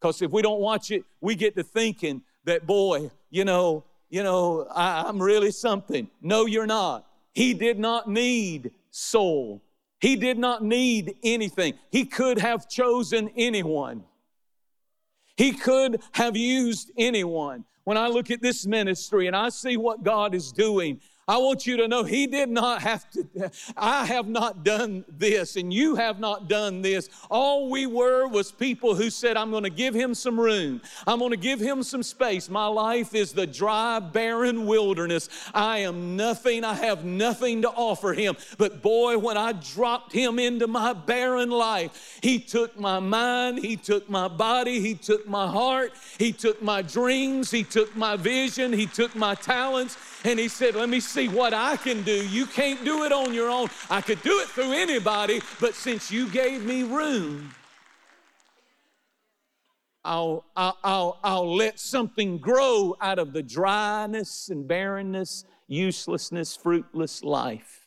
Because 0.00 0.22
if 0.22 0.30
we 0.30 0.40
don't 0.40 0.60
watch 0.60 0.90
it, 0.90 1.04
we 1.20 1.34
get 1.34 1.56
to 1.56 1.62
thinking 1.62 2.22
that, 2.44 2.66
boy, 2.66 3.10
you 3.28 3.44
know, 3.44 3.84
you 4.08 4.22
know, 4.22 4.66
I, 4.74 5.02
I'm 5.06 5.20
really 5.20 5.50
something. 5.50 6.08
No, 6.20 6.46
you're 6.46 6.66
not. 6.66 7.06
He 7.32 7.54
did 7.54 7.78
not 7.78 8.08
need 8.08 8.72
soul. 8.90 9.62
He 10.00 10.16
did 10.16 10.38
not 10.38 10.64
need 10.64 11.16
anything. 11.22 11.74
He 11.90 12.04
could 12.04 12.38
have 12.38 12.68
chosen 12.68 13.30
anyone. 13.36 14.04
He 15.36 15.52
could 15.52 16.02
have 16.12 16.36
used 16.36 16.90
anyone. 16.96 17.64
When 17.84 17.96
I 17.96 18.08
look 18.08 18.30
at 18.30 18.42
this 18.42 18.66
ministry 18.66 19.26
and 19.26 19.34
I 19.34 19.48
see 19.48 19.76
what 19.76 20.02
God 20.02 20.34
is 20.34 20.52
doing, 20.52 21.00
I 21.30 21.36
want 21.36 21.64
you 21.64 21.76
to 21.76 21.86
know 21.86 22.02
He 22.02 22.26
did 22.26 22.48
not 22.48 22.82
have 22.82 23.08
to, 23.12 23.52
I 23.76 24.04
have 24.04 24.26
not 24.26 24.64
done 24.64 25.04
this, 25.08 25.54
and 25.54 25.72
you 25.72 25.94
have 25.94 26.18
not 26.18 26.48
done 26.48 26.82
this. 26.82 27.08
All 27.30 27.70
we 27.70 27.86
were 27.86 28.26
was 28.26 28.50
people 28.50 28.96
who 28.96 29.10
said, 29.10 29.36
I'm 29.36 29.52
going 29.52 29.62
to 29.62 29.70
give 29.70 29.94
Him 29.94 30.12
some 30.12 30.40
room, 30.40 30.82
I'm 31.06 31.20
going 31.20 31.30
to 31.30 31.36
give 31.36 31.60
Him 31.60 31.84
some 31.84 32.02
space. 32.02 32.50
My 32.50 32.66
life 32.66 33.14
is 33.14 33.32
the 33.32 33.46
dry, 33.46 34.00
barren 34.00 34.66
wilderness. 34.66 35.28
I 35.54 35.78
am 35.78 36.16
nothing, 36.16 36.64
I 36.64 36.74
have 36.74 37.04
nothing 37.04 37.62
to 37.62 37.68
offer 37.68 38.12
Him. 38.12 38.36
But 38.58 38.82
boy, 38.82 39.16
when 39.16 39.36
I 39.36 39.52
dropped 39.52 40.12
Him 40.12 40.40
into 40.40 40.66
my 40.66 40.94
barren 40.94 41.50
life, 41.50 42.18
He 42.24 42.40
took 42.40 42.76
my 42.76 42.98
mind, 42.98 43.60
He 43.60 43.76
took 43.76 44.10
my 44.10 44.26
body, 44.26 44.80
He 44.80 44.96
took 44.96 45.28
my 45.28 45.46
heart, 45.46 45.92
He 46.18 46.32
took 46.32 46.60
my 46.60 46.82
dreams, 46.82 47.52
He 47.52 47.62
took 47.62 47.94
my 47.94 48.16
vision, 48.16 48.72
He 48.72 48.86
took 48.86 49.14
my 49.14 49.36
talents 49.36 49.96
and 50.24 50.38
he 50.38 50.48
said, 50.48 50.74
Let 50.74 50.88
me 50.88 51.00
see 51.00 51.19
what 51.28 51.54
I 51.54 51.76
can 51.76 52.02
do. 52.02 52.26
You 52.28 52.46
can't 52.46 52.84
do 52.84 53.04
it 53.04 53.12
on 53.12 53.34
your 53.34 53.50
own. 53.50 53.68
I 53.88 54.00
could 54.00 54.22
do 54.22 54.40
it 54.40 54.48
through 54.48 54.72
anybody, 54.72 55.40
but 55.60 55.74
since 55.74 56.10
you 56.10 56.28
gave 56.28 56.64
me 56.64 56.82
room, 56.82 57.54
I'll, 60.04 60.46
I'll, 60.56 60.78
I'll, 60.82 61.20
I'll 61.22 61.56
let 61.56 61.78
something 61.78 62.38
grow 62.38 62.96
out 63.00 63.18
of 63.18 63.32
the 63.32 63.42
dryness 63.42 64.48
and 64.48 64.66
barrenness, 64.66 65.44
uselessness, 65.68 66.56
fruitless 66.56 67.22
life 67.22 67.86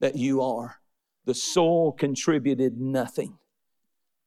that 0.00 0.16
you 0.16 0.42
are. 0.42 0.76
The 1.24 1.34
soil 1.34 1.92
contributed 1.92 2.78
nothing. 2.78 3.38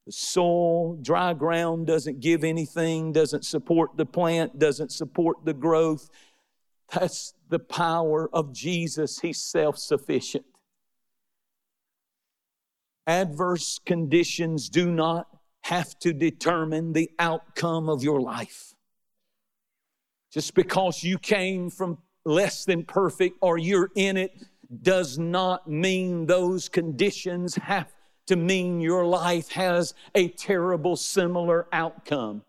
The 0.05 0.11
soil, 0.11 0.95
dry 0.95 1.33
ground 1.33 1.87
doesn't 1.87 2.21
give 2.21 2.43
anything, 2.43 3.11
doesn't 3.11 3.45
support 3.45 3.97
the 3.97 4.05
plant, 4.05 4.57
doesn't 4.57 4.91
support 4.91 5.45
the 5.45 5.53
growth, 5.53 6.09
that's 6.91 7.33
the 7.49 7.59
power 7.59 8.29
of 8.33 8.53
Jesus. 8.53 9.19
He's 9.19 9.41
self 9.41 9.77
sufficient. 9.77 10.45
Adverse 13.07 13.79
conditions 13.85 14.69
do 14.69 14.91
not 14.91 15.27
have 15.61 15.97
to 15.99 16.13
determine 16.13 16.93
the 16.93 17.09
outcome 17.19 17.89
of 17.89 18.03
your 18.03 18.21
life. 18.21 18.73
Just 20.31 20.53
because 20.53 21.03
you 21.03 21.17
came 21.17 21.69
from 21.69 21.97
less 22.25 22.65
than 22.65 22.83
perfect 22.83 23.37
or 23.41 23.57
you're 23.57 23.91
in 23.95 24.17
it 24.17 24.31
does 24.81 25.17
not 25.17 25.69
mean 25.69 26.25
those 26.25 26.67
conditions 26.67 27.55
have 27.55 27.93
to 28.27 28.35
mean 28.35 28.81
your 28.81 29.05
life 29.05 29.49
has 29.51 29.93
a 30.15 30.27
terrible 30.29 30.95
similar 30.95 31.67
outcome. 31.71 32.43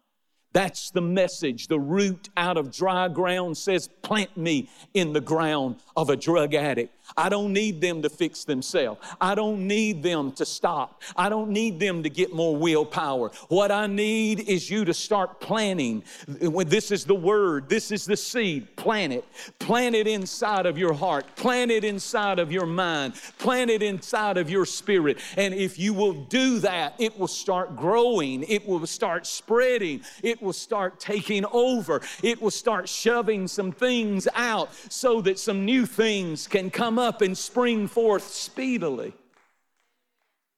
That's 0.57 0.89
the 0.91 1.03
message. 1.03 1.69
The 1.69 1.79
root 1.79 2.31
out 2.35 2.57
of 2.57 2.73
dry 2.73 3.09
ground 3.09 3.59
says, 3.59 3.89
Plant 4.01 4.39
me 4.39 4.71
in 4.95 5.13
the 5.13 5.21
ground 5.21 5.77
of 5.95 6.09
a 6.09 6.17
drug 6.17 6.55
addict. 6.55 6.96
I 7.17 7.29
don't 7.29 7.53
need 7.53 7.81
them 7.81 8.03
to 8.03 8.09
fix 8.09 8.45
themselves. 8.45 9.01
I 9.21 9.35
don't 9.35 9.67
need 9.67 10.03
them 10.03 10.33
to 10.33 10.47
stop. 10.47 11.03
I 11.17 11.29
don't 11.29 11.51
need 11.51 11.79
them 11.79 12.03
to 12.03 12.11
get 12.11 12.35
more 12.35 12.57
willpower. 12.57 13.31
What 13.49 13.71
I 13.71 13.87
need 13.87 14.49
is 14.49 14.71
you 14.71 14.85
to 14.85 14.95
start 14.95 15.41
planting. 15.41 16.05
This 16.27 16.91
is 16.91 17.05
the 17.05 17.15
word, 17.15 17.69
this 17.69 17.93
is 17.93 18.07
the 18.07 18.17
seed. 18.17 18.77
Plant 18.77 19.13
it. 19.13 19.25
Plant 19.59 19.95
it 19.95 20.07
inside 20.07 20.67
of 20.67 20.79
your 20.79 20.95
heart. 20.95 21.37
Plant 21.37 21.71
it 21.71 21.85
inside 21.85 22.39
of 22.39 22.51
your 22.53 22.67
mind. 22.67 23.15
Plant 23.39 23.71
it 23.71 23.83
inside 23.83 24.37
of 24.37 24.49
your 24.49 24.65
spirit. 24.65 25.19
And 25.37 25.53
if 25.55 25.79
you 25.79 25.93
will 25.95 26.13
do 26.13 26.59
that, 26.61 26.95
it 26.99 27.19
will 27.19 27.29
start 27.29 27.77
growing. 27.77 28.45
It 28.45 28.67
will 28.67 28.87
start 28.87 29.27
spreading. 29.27 30.03
It 30.23 30.41
will 30.41 30.53
start 30.53 31.01
taking 31.01 31.45
over. 31.53 32.01
It 32.23 32.41
will 32.41 32.51
start 32.51 32.89
shoving 32.89 33.49
some 33.49 33.73
things 33.73 34.29
out 34.35 34.71
so 34.89 35.21
that 35.23 35.39
some 35.39 35.65
new 35.65 35.87
things 35.87 36.47
can 36.47 36.71
come 36.71 36.96
come 36.97 37.05
up 37.05 37.21
and 37.21 37.37
spring 37.37 37.87
forth 37.87 38.27
speedily. 38.27 39.13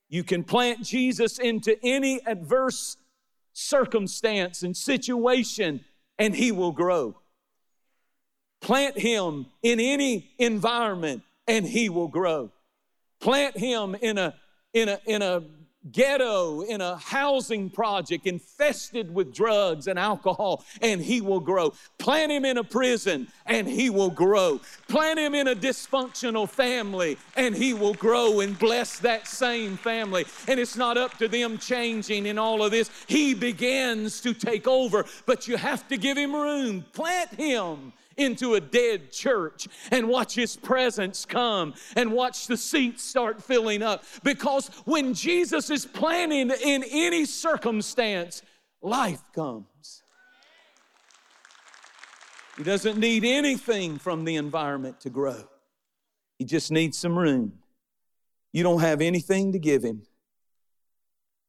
You 0.07 0.23
can 0.23 0.45
plant 0.45 0.85
Jesus 0.85 1.37
into 1.37 1.77
any 1.83 2.21
adverse 2.25 2.95
circumstance 3.51 4.63
and 4.63 4.75
situation, 4.75 5.83
and 6.17 6.33
he 6.33 6.53
will 6.53 6.71
grow. 6.71 7.17
Plant 8.61 8.97
him 8.97 9.47
in 9.63 9.81
any 9.81 10.31
environment, 10.39 11.23
and 11.45 11.65
he 11.65 11.89
will 11.89 12.07
grow. 12.07 12.51
Plant 13.19 13.57
him 13.57 13.97
in 14.01 14.17
a, 14.17 14.33
in 14.73 14.87
a, 14.87 14.99
in 15.05 15.21
a 15.21 15.43
ghetto 15.91 16.61
in 16.61 16.81
a 16.81 16.97
housing 16.97 17.69
project 17.69 18.27
infested 18.27 19.13
with 19.13 19.33
drugs 19.33 19.87
and 19.87 19.97
alcohol, 19.97 20.63
and 20.81 21.01
he 21.01 21.21
will 21.21 21.39
grow. 21.39 21.73
Plant 21.97 22.31
him 22.31 22.45
in 22.45 22.57
a 22.57 22.63
prison, 22.63 23.27
and 23.45 23.67
he 23.67 23.89
will 23.89 24.09
grow. 24.09 24.59
Plant 24.87 25.19
him 25.19 25.33
in 25.33 25.47
a 25.47 25.55
dysfunctional 25.55 26.47
family, 26.47 27.17
and 27.35 27.55
he 27.55 27.73
will 27.73 27.93
grow 27.93 28.41
and 28.41 28.57
bless 28.59 28.99
that 28.99 29.27
same 29.27 29.77
family. 29.77 30.25
And 30.47 30.59
it's 30.59 30.75
not 30.75 30.97
up 30.97 31.17
to 31.17 31.27
them 31.27 31.57
changing 31.57 32.25
in 32.25 32.37
all 32.37 32.63
of 32.63 32.71
this. 32.71 32.89
He 33.07 33.33
begins 33.33 34.21
to 34.21 34.33
take 34.33 34.67
over, 34.67 35.05
but 35.25 35.47
you 35.47 35.57
have 35.57 35.87
to 35.87 35.97
give 35.97 36.17
him 36.17 36.35
room. 36.35 36.85
Plant 36.93 37.33
him 37.35 37.93
into 38.19 38.55
a 38.55 38.61
dead 38.61 39.11
church 39.11 39.67
and 39.91 40.07
watch 40.07 40.35
His 40.35 40.55
presence 40.55 41.25
come 41.25 41.73
and 41.95 42.11
watch 42.11 42.47
the 42.47 42.57
seats 42.57 43.03
start 43.03 43.41
filling 43.41 43.81
up. 43.81 44.03
Because 44.23 44.67
when 44.85 45.13
Jesus 45.13 45.69
is 45.69 45.85
planning 45.85 46.51
in 46.63 46.83
any 46.89 47.25
circumstance, 47.25 48.41
life 48.81 49.23
comes. 49.33 50.03
He 52.57 52.63
doesn't 52.63 52.97
need 52.97 53.23
anything 53.23 53.97
from 53.97 54.25
the 54.25 54.35
environment 54.35 54.99
to 55.01 55.09
grow, 55.09 55.47
He 56.37 56.45
just 56.45 56.71
needs 56.71 56.97
some 56.97 57.17
room. 57.17 57.53
You 58.51 58.63
don't 58.63 58.81
have 58.81 58.99
anything 58.99 59.53
to 59.53 59.59
give 59.59 59.83
Him 59.83 60.03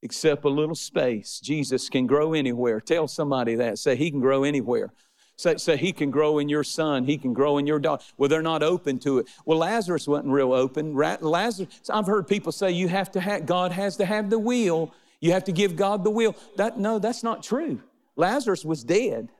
except 0.02 0.44
a 0.44 0.48
little 0.48 0.74
space. 0.74 1.40
Jesus 1.40 1.88
can 1.88 2.06
grow 2.06 2.33
anywhere. 2.33 2.80
Tell 2.80 3.09
somebody 3.09 3.54
that. 3.56 3.78
Say, 3.78 3.96
He 3.96 4.11
can 4.11 4.20
grow 4.20 4.44
anywhere. 4.44 4.92
Say, 5.40 5.57
say 5.57 5.76
he 5.79 5.92
can 5.92 6.11
grow 6.11 6.38
in 6.38 6.50
your 6.50 6.62
son, 6.62 7.07
he 7.07 7.16
can 7.16 7.33
grow 7.33 7.57
in 7.57 7.66
your 7.66 7.79
daughter. 7.79 8.05
Well, 8.18 8.29
they're 8.29 8.42
not 8.42 8.62
open 8.62 8.98
to 9.00 9.20
it. 9.20 9.29
Well, 9.46 9.59
Lazarus 9.59 10.07
wasn't 10.07 10.33
real 10.33 10.53
open. 10.53 10.94
Lazarus, 10.94 11.68
I've 11.88 12.07
heard 12.07 12.29
people 12.29 12.53
say 12.53 12.72
you 12.72 12.88
have 12.88 13.11
to 13.12 13.20
have, 13.20 13.46
God 13.46 13.72
has 13.72 13.96
to 13.96 14.05
have 14.05 14.29
the 14.29 14.38
will. 14.38 14.92
You 15.18 15.33
have 15.33 15.44
to 15.44 15.53
give 15.53 15.76
God 15.76 16.05
the 16.05 16.11
will. 16.11 16.37
That 16.57 16.79
no, 16.79 16.98
that's 16.98 17.22
not 17.22 17.42
true. 17.42 17.81
Lazarus 18.16 18.66
was 18.66 18.85
dead. 18.85 19.31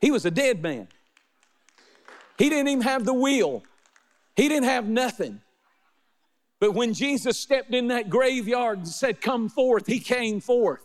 He 0.00 0.10
was 0.10 0.24
a 0.24 0.30
dead 0.30 0.62
man. 0.62 0.88
He 2.38 2.48
didn't 2.48 2.68
even 2.68 2.82
have 2.82 3.04
the 3.04 3.14
will. 3.14 3.62
He 4.36 4.48
didn't 4.48 4.64
have 4.64 4.88
nothing. 4.88 5.42
But 6.60 6.72
when 6.72 6.94
Jesus 6.94 7.38
stepped 7.38 7.74
in 7.74 7.88
that 7.88 8.08
graveyard 8.08 8.78
and 8.78 8.88
said, 8.88 9.20
Come 9.20 9.50
forth, 9.50 9.86
he 9.86 10.00
came 10.00 10.40
forth. 10.40 10.80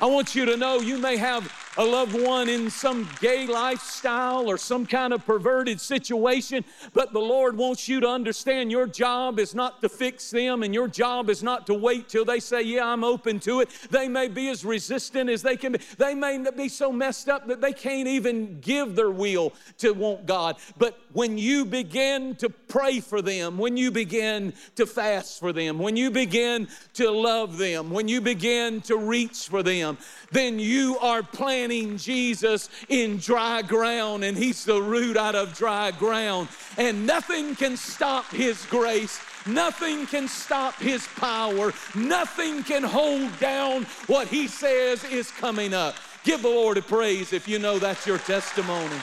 I 0.00 0.06
want 0.06 0.36
you 0.36 0.44
to 0.44 0.56
know 0.56 0.80
you 0.80 0.98
may 0.98 1.16
have 1.16 1.52
a 1.78 1.84
loved 1.84 2.20
one 2.20 2.48
in 2.48 2.70
some 2.70 3.08
gay 3.20 3.46
lifestyle 3.46 4.48
or 4.48 4.56
some 4.56 4.86
kind 4.86 5.12
of 5.12 5.24
perverted 5.26 5.80
situation, 5.80 6.64
but 6.94 7.12
the 7.12 7.20
Lord 7.20 7.56
wants 7.56 7.88
you 7.88 8.00
to 8.00 8.08
understand 8.08 8.70
your 8.70 8.86
job 8.86 9.38
is 9.38 9.54
not 9.54 9.82
to 9.82 9.88
fix 9.88 10.30
them 10.30 10.62
and 10.62 10.72
your 10.72 10.88
job 10.88 11.28
is 11.28 11.42
not 11.42 11.66
to 11.66 11.74
wait 11.74 12.08
till 12.08 12.24
they 12.24 12.40
say, 12.40 12.62
Yeah, 12.62 12.86
I'm 12.86 13.04
open 13.04 13.40
to 13.40 13.60
it. 13.60 13.68
They 13.90 14.08
may 14.08 14.28
be 14.28 14.48
as 14.48 14.64
resistant 14.64 15.28
as 15.28 15.42
they 15.42 15.56
can 15.56 15.72
be. 15.72 15.80
They 15.98 16.14
may 16.14 16.42
be 16.56 16.68
so 16.68 16.90
messed 16.90 17.28
up 17.28 17.46
that 17.48 17.60
they 17.60 17.72
can't 17.72 18.08
even 18.08 18.60
give 18.60 18.96
their 18.96 19.10
will 19.10 19.52
to 19.78 19.92
want 19.92 20.26
God. 20.26 20.56
But 20.78 20.98
when 21.12 21.36
you 21.36 21.64
begin 21.64 22.36
to 22.36 22.48
pray 22.48 23.00
for 23.00 23.20
them, 23.20 23.58
when 23.58 23.76
you 23.76 23.90
begin 23.90 24.54
to 24.76 24.86
fast 24.86 25.40
for 25.40 25.52
them, 25.52 25.78
when 25.78 25.96
you 25.96 26.10
begin 26.10 26.68
to 26.94 27.10
love 27.10 27.58
them, 27.58 27.90
when 27.90 28.08
you 28.08 28.20
begin 28.20 28.80
to 28.82 28.96
reach 28.96 29.48
for 29.48 29.62
them, 29.62 29.98
then 30.32 30.58
you 30.58 30.98
are 30.98 31.22
planting 31.66 31.96
Jesus 31.96 32.68
in 32.88 33.18
dry 33.18 33.60
ground, 33.60 34.22
and 34.22 34.38
He's 34.38 34.64
the 34.64 34.80
root 34.80 35.16
out 35.16 35.34
of 35.34 35.56
dry 35.56 35.90
ground. 35.90 36.48
And 36.78 37.06
nothing 37.06 37.56
can 37.56 37.76
stop 37.76 38.30
His 38.30 38.64
grace. 38.66 39.18
Nothing 39.46 40.06
can 40.06 40.28
stop 40.28 40.78
His 40.78 41.06
power. 41.16 41.72
Nothing 41.96 42.62
can 42.62 42.84
hold 42.84 43.36
down 43.40 43.84
what 44.06 44.28
He 44.28 44.46
says 44.46 45.02
is 45.04 45.32
coming 45.32 45.74
up. 45.74 45.96
Give 46.22 46.40
the 46.40 46.48
Lord 46.48 46.78
a 46.78 46.82
praise 46.82 47.32
if 47.32 47.48
you 47.48 47.58
know 47.58 47.80
that's 47.80 48.06
your 48.06 48.18
testimony. 48.18 49.00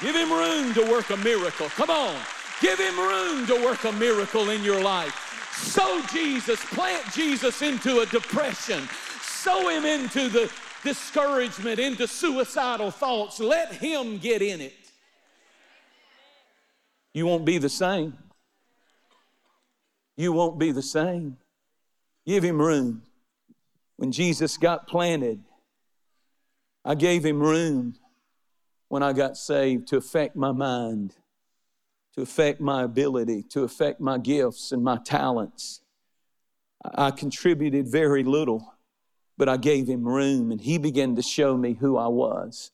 Give 0.00 0.16
Him 0.16 0.32
room 0.32 0.72
to 0.72 0.90
work 0.90 1.10
a 1.10 1.18
miracle. 1.18 1.68
Come 1.68 1.90
on. 1.90 2.16
Give 2.62 2.78
Him 2.78 2.98
room 2.98 3.46
to 3.46 3.62
work 3.62 3.84
a 3.84 3.92
miracle 3.92 4.48
in 4.48 4.64
your 4.64 4.82
life. 4.82 5.18
Sow 5.54 6.00
Jesus, 6.10 6.64
plant 6.64 7.04
Jesus 7.12 7.60
into 7.60 8.00
a 8.00 8.06
depression, 8.06 8.88
sow 9.42 9.68
him 9.68 9.84
into 9.84 10.28
the 10.28 10.50
discouragement, 10.84 11.78
into 11.78 12.06
suicidal 12.06 12.90
thoughts. 12.90 13.40
Let 13.40 13.72
him 13.72 14.18
get 14.18 14.42
in 14.42 14.60
it. 14.60 14.74
You 17.14 17.26
won't 17.26 17.44
be 17.44 17.58
the 17.58 17.68
same. 17.68 18.16
You 20.16 20.32
won't 20.32 20.58
be 20.58 20.72
the 20.72 20.82
same. 20.82 21.36
Give 22.26 22.42
him 22.42 22.60
room. 22.60 23.02
When 23.96 24.12
Jesus 24.12 24.56
got 24.56 24.86
planted, 24.86 25.40
I 26.84 26.94
gave 26.94 27.24
him 27.24 27.40
room. 27.40 27.96
when 28.92 29.02
I 29.02 29.14
got 29.14 29.38
saved 29.38 29.88
to 29.88 29.96
affect 29.96 30.36
my 30.36 30.52
mind, 30.52 31.14
to 32.14 32.20
affect 32.20 32.60
my 32.60 32.82
ability, 32.82 33.42
to 33.44 33.62
affect 33.62 34.02
my 34.02 34.18
gifts 34.18 34.70
and 34.70 34.84
my 34.84 34.98
talents. 34.98 35.80
I 36.84 37.10
contributed 37.10 37.88
very 37.88 38.22
little, 38.22 38.71
but 39.42 39.48
I 39.48 39.56
gave 39.56 39.88
him 39.88 40.06
room 40.06 40.52
and 40.52 40.60
he 40.60 40.78
began 40.78 41.16
to 41.16 41.22
show 41.22 41.56
me 41.56 41.72
who 41.72 41.96
I 41.96 42.06
was. 42.06 42.70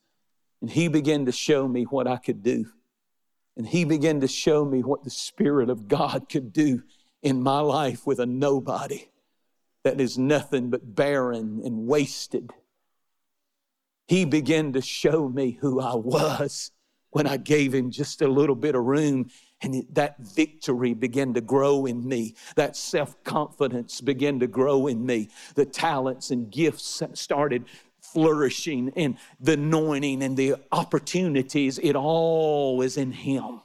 And 0.61 0.68
he 0.68 0.88
began 0.88 1.24
to 1.24 1.33
show 1.33 1.66
me 1.66 1.85
what 1.85 2.07
I 2.07 2.18
could 2.18 2.42
do. 2.42 2.66
And 3.57 3.66
he 3.66 3.87
began 3.87 4.20
to 4.20 4.28
show 4.28 4.66
me 4.66 4.83
what 4.83 5.02
the 5.02 5.09
Spirit 5.09 5.70
of 5.70 5.88
God 5.88 6.28
could 6.28 6.52
do 6.52 6.83
in 7.22 7.42
my 7.42 7.61
life 7.61 8.07
with 8.07 8.20
a 8.20 8.26
nobody 8.26 9.09
that 9.83 9.98
is 9.98 10.18
nothing 10.18 10.68
but 10.68 10.94
barren 10.94 11.62
and 11.64 11.87
wasted. 11.87 12.50
He 14.07 14.26
began 14.26 14.74
to 14.74 14.83
show 14.83 15.26
me 15.26 15.52
who 15.62 15.81
I 15.81 15.94
was 15.94 16.70
when 17.11 17.27
I 17.27 17.37
gave 17.37 17.75
him 17.75 17.90
just 17.90 18.23
a 18.23 18.29
little 18.29 18.55
bit 18.55 18.75
of 18.75 18.85
room. 18.85 19.31
And 19.61 19.85
that 19.92 20.16
victory 20.21 20.94
began 20.94 21.35
to 21.35 21.40
grow 21.40 21.87
in 21.87 22.07
me. 22.07 22.35
That 22.55 22.77
self 22.77 23.23
confidence 23.25 24.01
began 24.01 24.38
to 24.40 24.47
grow 24.47 24.87
in 24.87 25.05
me. 25.05 25.31
The 25.55 25.64
talents 25.64 26.31
and 26.31 26.51
gifts 26.51 27.03
started 27.14 27.64
flourishing, 28.01 28.92
and 28.97 29.18
the 29.40 29.55
anointing 29.55 30.23
and 30.23 30.37
the 30.37 30.55
opportunities, 30.73 31.79
it 31.79 31.97
all 31.97 32.81
is 32.83 32.97
in 32.97 33.12
Him. 33.12 33.61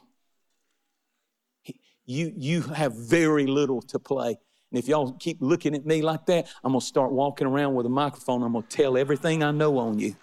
You, 2.05 2.33
you 2.35 2.61
have 2.61 2.95
very 2.95 3.45
little 3.45 3.81
to 3.83 3.99
play. 3.99 4.37
And 4.71 4.79
if 4.79 4.87
y'all 4.87 5.13
keep 5.13 5.37
looking 5.39 5.75
at 5.75 5.85
me 5.85 6.01
like 6.01 6.25
that, 6.25 6.47
I'm 6.63 6.73
to 6.73 6.81
start 6.81 7.11
walking 7.11 7.47
around 7.47 7.75
with 7.75 7.85
a 7.85 7.89
microphone. 7.89 8.43
I'm 8.43 8.53
to 8.53 8.63
tell 8.63 8.97
everything 8.97 9.43
I 9.43 9.51
know 9.51 9.77
on 9.77 9.99
you. 9.99 10.15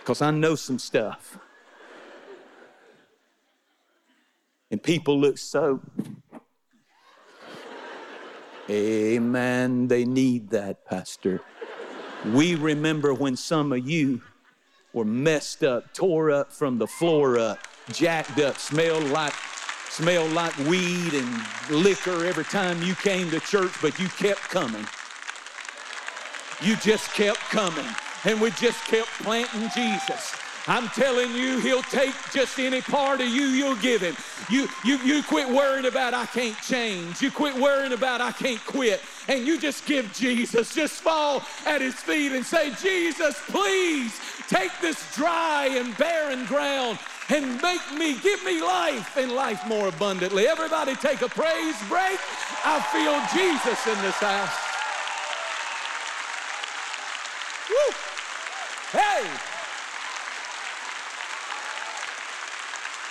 Because 0.00 0.20
I 0.20 0.30
know 0.30 0.54
some 0.56 0.78
stuff. 0.78 1.38
And 4.70 4.82
people 4.82 5.18
look 5.18 5.38
so, 5.38 5.80
Amen. 8.70 9.88
They 9.88 10.04
need 10.04 10.50
that, 10.50 10.84
Pastor. 10.84 11.40
We 12.26 12.54
remember 12.54 13.12
when 13.12 13.34
some 13.34 13.72
of 13.72 13.88
you 13.88 14.20
were 14.92 15.04
messed 15.04 15.64
up, 15.64 15.92
tore 15.92 16.30
up 16.30 16.52
from 16.52 16.78
the 16.78 16.86
floor 16.86 17.36
up, 17.36 17.58
jacked 17.92 18.38
up, 18.38 18.58
smelled 18.58 19.08
like 19.10 19.32
smelled 19.88 20.30
like 20.32 20.56
weed 20.58 21.14
and 21.14 21.42
liquor 21.68 22.24
every 22.24 22.44
time 22.44 22.80
you 22.80 22.94
came 22.94 23.28
to 23.30 23.40
church, 23.40 23.72
but 23.82 23.98
you 23.98 24.06
kept 24.08 24.40
coming. 24.42 24.86
You 26.62 26.76
just 26.76 27.12
kept 27.12 27.40
coming. 27.40 27.86
And 28.24 28.40
we 28.40 28.50
just 28.52 28.84
kept 28.84 29.08
planting 29.22 29.68
Jesus. 29.74 30.34
I'm 30.66 30.88
telling 30.90 31.34
you, 31.34 31.58
he'll 31.58 31.82
take 31.82 32.14
just 32.32 32.58
any 32.58 32.82
part 32.82 33.20
of 33.20 33.28
you 33.28 33.44
you'll 33.44 33.76
give 33.76 34.02
him. 34.02 34.14
You, 34.50 34.68
you, 34.84 34.98
you 34.98 35.22
quit 35.22 35.48
worrying 35.48 35.86
about 35.86 36.12
I 36.12 36.26
can't 36.26 36.56
change. 36.60 37.22
You 37.22 37.30
quit 37.30 37.56
worrying 37.56 37.92
about 37.92 38.20
I 38.20 38.30
can't 38.32 38.64
quit. 38.66 39.00
And 39.26 39.46
you 39.46 39.58
just 39.58 39.86
give 39.86 40.12
Jesus, 40.12 40.74
just 40.74 41.00
fall 41.00 41.42
at 41.64 41.80
his 41.80 41.94
feet 41.94 42.32
and 42.32 42.44
say, 42.44 42.72
Jesus, 42.74 43.40
please 43.48 44.20
take 44.48 44.70
this 44.82 45.14
dry 45.14 45.70
and 45.72 45.96
barren 45.96 46.44
ground 46.44 46.98
and 47.30 47.60
make 47.62 47.92
me, 47.96 48.18
give 48.18 48.44
me 48.44 48.60
life 48.60 49.16
and 49.16 49.32
life 49.32 49.66
more 49.66 49.88
abundantly. 49.88 50.46
Everybody 50.46 50.94
take 50.96 51.22
a 51.22 51.28
praise 51.28 51.76
break. 51.88 52.18
I 52.64 52.80
feel 52.92 53.16
Jesus 53.40 53.86
in 53.86 54.02
this 54.02 54.16
house. 54.16 54.70
Woo. 57.70 58.09
Hey. 58.92 59.26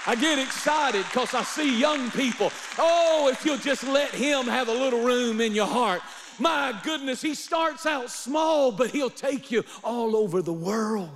I 0.06 0.16
get 0.16 0.40
excited 0.40 1.06
because 1.06 1.34
I 1.34 1.44
see 1.44 1.80
young 1.80 2.10
people. 2.12 2.52
Oh, 2.78 3.30
if 3.32 3.46
you'll 3.46 3.58
just 3.58 3.84
let 3.84 4.10
Him 4.12 4.46
have 4.46 4.68
a 4.68 4.74
little 4.74 5.04
room 5.04 5.40
in 5.40 5.54
your 5.54 5.68
heart. 5.68 6.02
My 6.40 6.78
goodness, 6.84 7.22
He 7.22 7.36
starts 7.36 7.86
out 7.86 8.10
small, 8.10 8.72
but 8.72 8.92
He'll 8.92 9.10
take 9.10 9.52
you 9.52 9.64
all 9.84 10.16
over 10.16 10.42
the 10.42 10.54
world. 10.54 11.10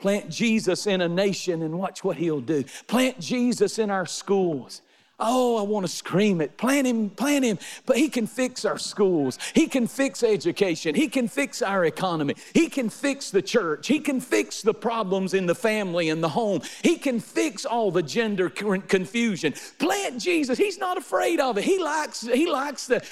Plant 0.00 0.30
Jesus 0.30 0.86
in 0.86 1.00
a 1.00 1.08
nation 1.08 1.62
and 1.62 1.78
watch 1.78 2.04
what 2.04 2.16
He'll 2.16 2.40
do. 2.40 2.64
Plant 2.86 3.18
Jesus 3.18 3.78
in 3.78 3.90
our 3.90 4.06
schools. 4.06 4.82
Oh, 5.26 5.56
I 5.56 5.62
want 5.62 5.86
to 5.86 5.92
scream 5.92 6.42
it. 6.42 6.58
Plant 6.58 6.86
him, 6.86 7.08
plant 7.08 7.46
him. 7.46 7.58
But 7.86 7.96
he 7.96 8.10
can 8.10 8.26
fix 8.26 8.66
our 8.66 8.76
schools. 8.76 9.38
He 9.54 9.66
can 9.66 9.86
fix 9.86 10.22
education. 10.22 10.94
He 10.94 11.08
can 11.08 11.28
fix 11.28 11.62
our 11.62 11.86
economy. 11.86 12.34
He 12.52 12.68
can 12.68 12.90
fix 12.90 13.30
the 13.30 13.40
church. 13.40 13.86
He 13.86 14.00
can 14.00 14.20
fix 14.20 14.60
the 14.60 14.74
problems 14.74 15.32
in 15.32 15.46
the 15.46 15.54
family 15.54 16.10
and 16.10 16.22
the 16.22 16.28
home. 16.28 16.60
He 16.82 16.98
can 16.98 17.20
fix 17.20 17.64
all 17.64 17.90
the 17.90 18.02
gender 18.02 18.50
confusion. 18.50 19.54
Plant 19.78 20.20
Jesus. 20.20 20.58
He's 20.58 20.76
not 20.76 20.98
afraid 20.98 21.40
of 21.40 21.56
it. 21.56 21.64
He 21.64 21.78
likes, 21.78 22.20
he 22.20 22.46
likes 22.46 22.86
the 22.86 23.02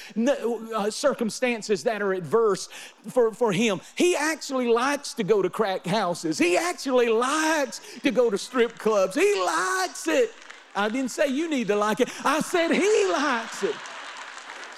uh, 0.77 0.90
circumstances 0.90 1.83
that 1.85 2.03
are 2.03 2.12
adverse 2.12 2.68
for, 3.09 3.33
for 3.33 3.53
him. 3.53 3.81
He 3.96 4.14
actually 4.14 4.68
likes 4.68 5.14
to 5.14 5.25
go 5.25 5.40
to 5.40 5.48
crack 5.48 5.87
houses. 5.87 6.37
He 6.37 6.59
actually 6.59 7.09
likes 7.09 7.81
to 8.03 8.11
go 8.11 8.29
to 8.29 8.37
strip 8.37 8.79
clubs. 8.79 9.14
He 9.14 9.35
likes 9.42 10.07
it. 10.09 10.31
I 10.74 10.88
didn't 10.88 11.11
say 11.11 11.28
you 11.28 11.48
need 11.48 11.68
to 11.68 11.76
like 11.76 12.00
it. 12.00 12.08
I 12.24 12.40
said 12.40 12.70
he 12.70 13.06
likes 13.12 13.62
it. 13.62 13.76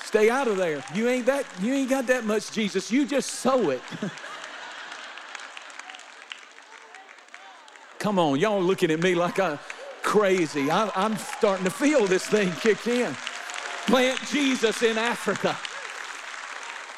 Stay 0.04 0.28
out 0.30 0.48
of 0.48 0.56
there. 0.56 0.84
You 0.94 1.08
ain't 1.08 1.26
that 1.26 1.46
you 1.60 1.72
ain't 1.72 1.90
got 1.90 2.06
that 2.08 2.24
much 2.24 2.50
Jesus. 2.52 2.90
You 2.90 3.06
just 3.06 3.30
sow 3.30 3.70
it. 3.70 3.82
Come 7.98 8.18
on, 8.18 8.38
y'all 8.38 8.60
looking 8.62 8.90
at 8.90 9.00
me 9.00 9.14
like 9.14 9.40
I'm 9.40 9.58
crazy. 10.02 10.70
I, 10.70 10.90
I'm 10.94 11.16
starting 11.16 11.64
to 11.64 11.70
feel 11.70 12.06
this 12.06 12.26
thing 12.26 12.52
kick 12.52 12.86
in. 12.86 13.14
Plant 13.86 14.20
Jesus 14.26 14.82
in 14.82 14.98
Africa. 14.98 15.56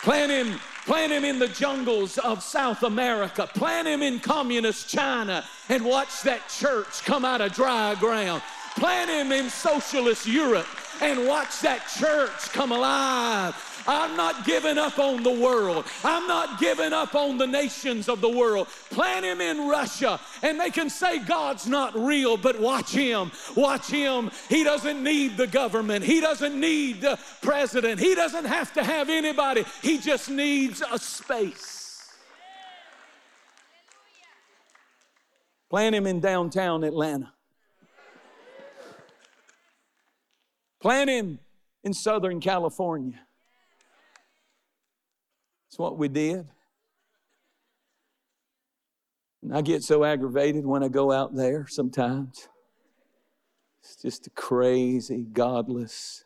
Plant 0.03 0.31
him 0.33 0.61
Plant 0.87 1.11
him 1.11 1.25
in 1.25 1.41
the 1.41 1.49
jungles 1.49 2.17
of 2.19 2.45
South 2.45 2.85
America. 2.85 3.49
Plant 3.53 3.89
him 3.89 4.03
in 4.03 4.21
communist 4.21 4.89
China 4.89 5.45
and 5.69 5.85
watch 5.85 6.23
that 6.23 6.49
church 6.49 7.03
come 7.05 7.25
out 7.25 7.41
of 7.41 7.53
dry 7.53 7.97
ground. 7.97 8.41
Plant 8.77 9.11
him 9.11 9.33
in 9.33 9.49
socialist 9.49 10.27
Europe 10.27 10.67
and 11.01 11.27
watch 11.27 11.61
that 11.61 11.89
church 11.99 12.53
come 12.53 12.73
alive. 12.73 13.55
I'm 13.89 14.17
not 14.17 14.45
giving 14.45 14.79
up 14.79 14.99
on 14.99 15.23
the 15.23 15.31
world. 15.31 15.87
I'm 16.05 16.27
not 16.27 16.61
giving 16.61 16.93
up 16.93 17.15
on 17.15 17.39
the 17.39 17.47
nations 17.47 18.09
of 18.09 18.21
the 18.21 18.29
world. 18.29 18.69
Plant 18.91 19.25
him 19.25 19.41
in 19.41 19.69
Russia 19.69 20.21
and 20.43 20.61
they 20.61 20.71
can 20.71 20.91
say 20.91 21.21
God's 21.21 21.67
not 21.67 21.97
real, 21.99 22.37
but 22.37 22.61
watch 22.61 22.91
him. 22.91 23.31
Watch 23.55 23.87
him. 23.89 24.31
He 24.49 24.65
doesn't 24.65 25.03
need 25.03 25.37
the 25.37 25.47
government, 25.47 26.05
he 26.05 26.21
doesn't 26.21 26.59
need 26.59 27.01
the 27.01 27.19
president, 27.43 28.01
he 28.01 28.15
doesn't 28.15 28.45
have 28.45 28.73
to 28.75 28.85
have 28.85 29.09
anybody. 29.09 29.65
He 29.83 29.99
just 29.99 30.29
needs 30.29 30.83
a 30.91 30.99
space. 30.99 32.13
Plant 35.71 35.95
him 35.95 36.07
in 36.07 36.21
downtown 36.21 36.85
Atlanta. 36.85 37.33
Plant 40.81 41.11
him 41.11 41.39
in 41.85 41.93
Southern 41.93 42.41
California. 42.41 43.19
That's 45.69 45.79
what 45.79 45.99
we 45.99 46.09
did. 46.09 46.47
And 49.43 49.57
I 49.57 49.63
get 49.63 49.85
so 49.85 50.05
aggravated 50.05 50.67
when 50.67 50.83
I 50.83 50.89
go 50.89 51.13
out 51.13 51.35
there 51.35 51.67
sometimes. 51.69 52.49
It's 53.81 53.97
just 53.97 54.27
a 54.27 54.31
crazy, 54.31 55.23
godless. 55.23 56.25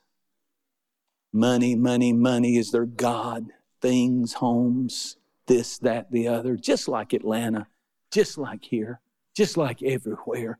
Money, 1.32 1.74
money, 1.74 2.12
money 2.12 2.56
is 2.56 2.70
their 2.70 2.86
God. 2.86 3.46
Things, 3.82 4.34
homes, 4.34 5.16
this, 5.46 5.78
that, 5.78 6.10
the 6.10 6.28
other, 6.28 6.56
just 6.56 6.88
like 6.88 7.12
Atlanta, 7.12 7.66
just 8.10 8.38
like 8.38 8.64
here, 8.64 9.00
just 9.34 9.56
like 9.56 9.82
everywhere 9.82 10.58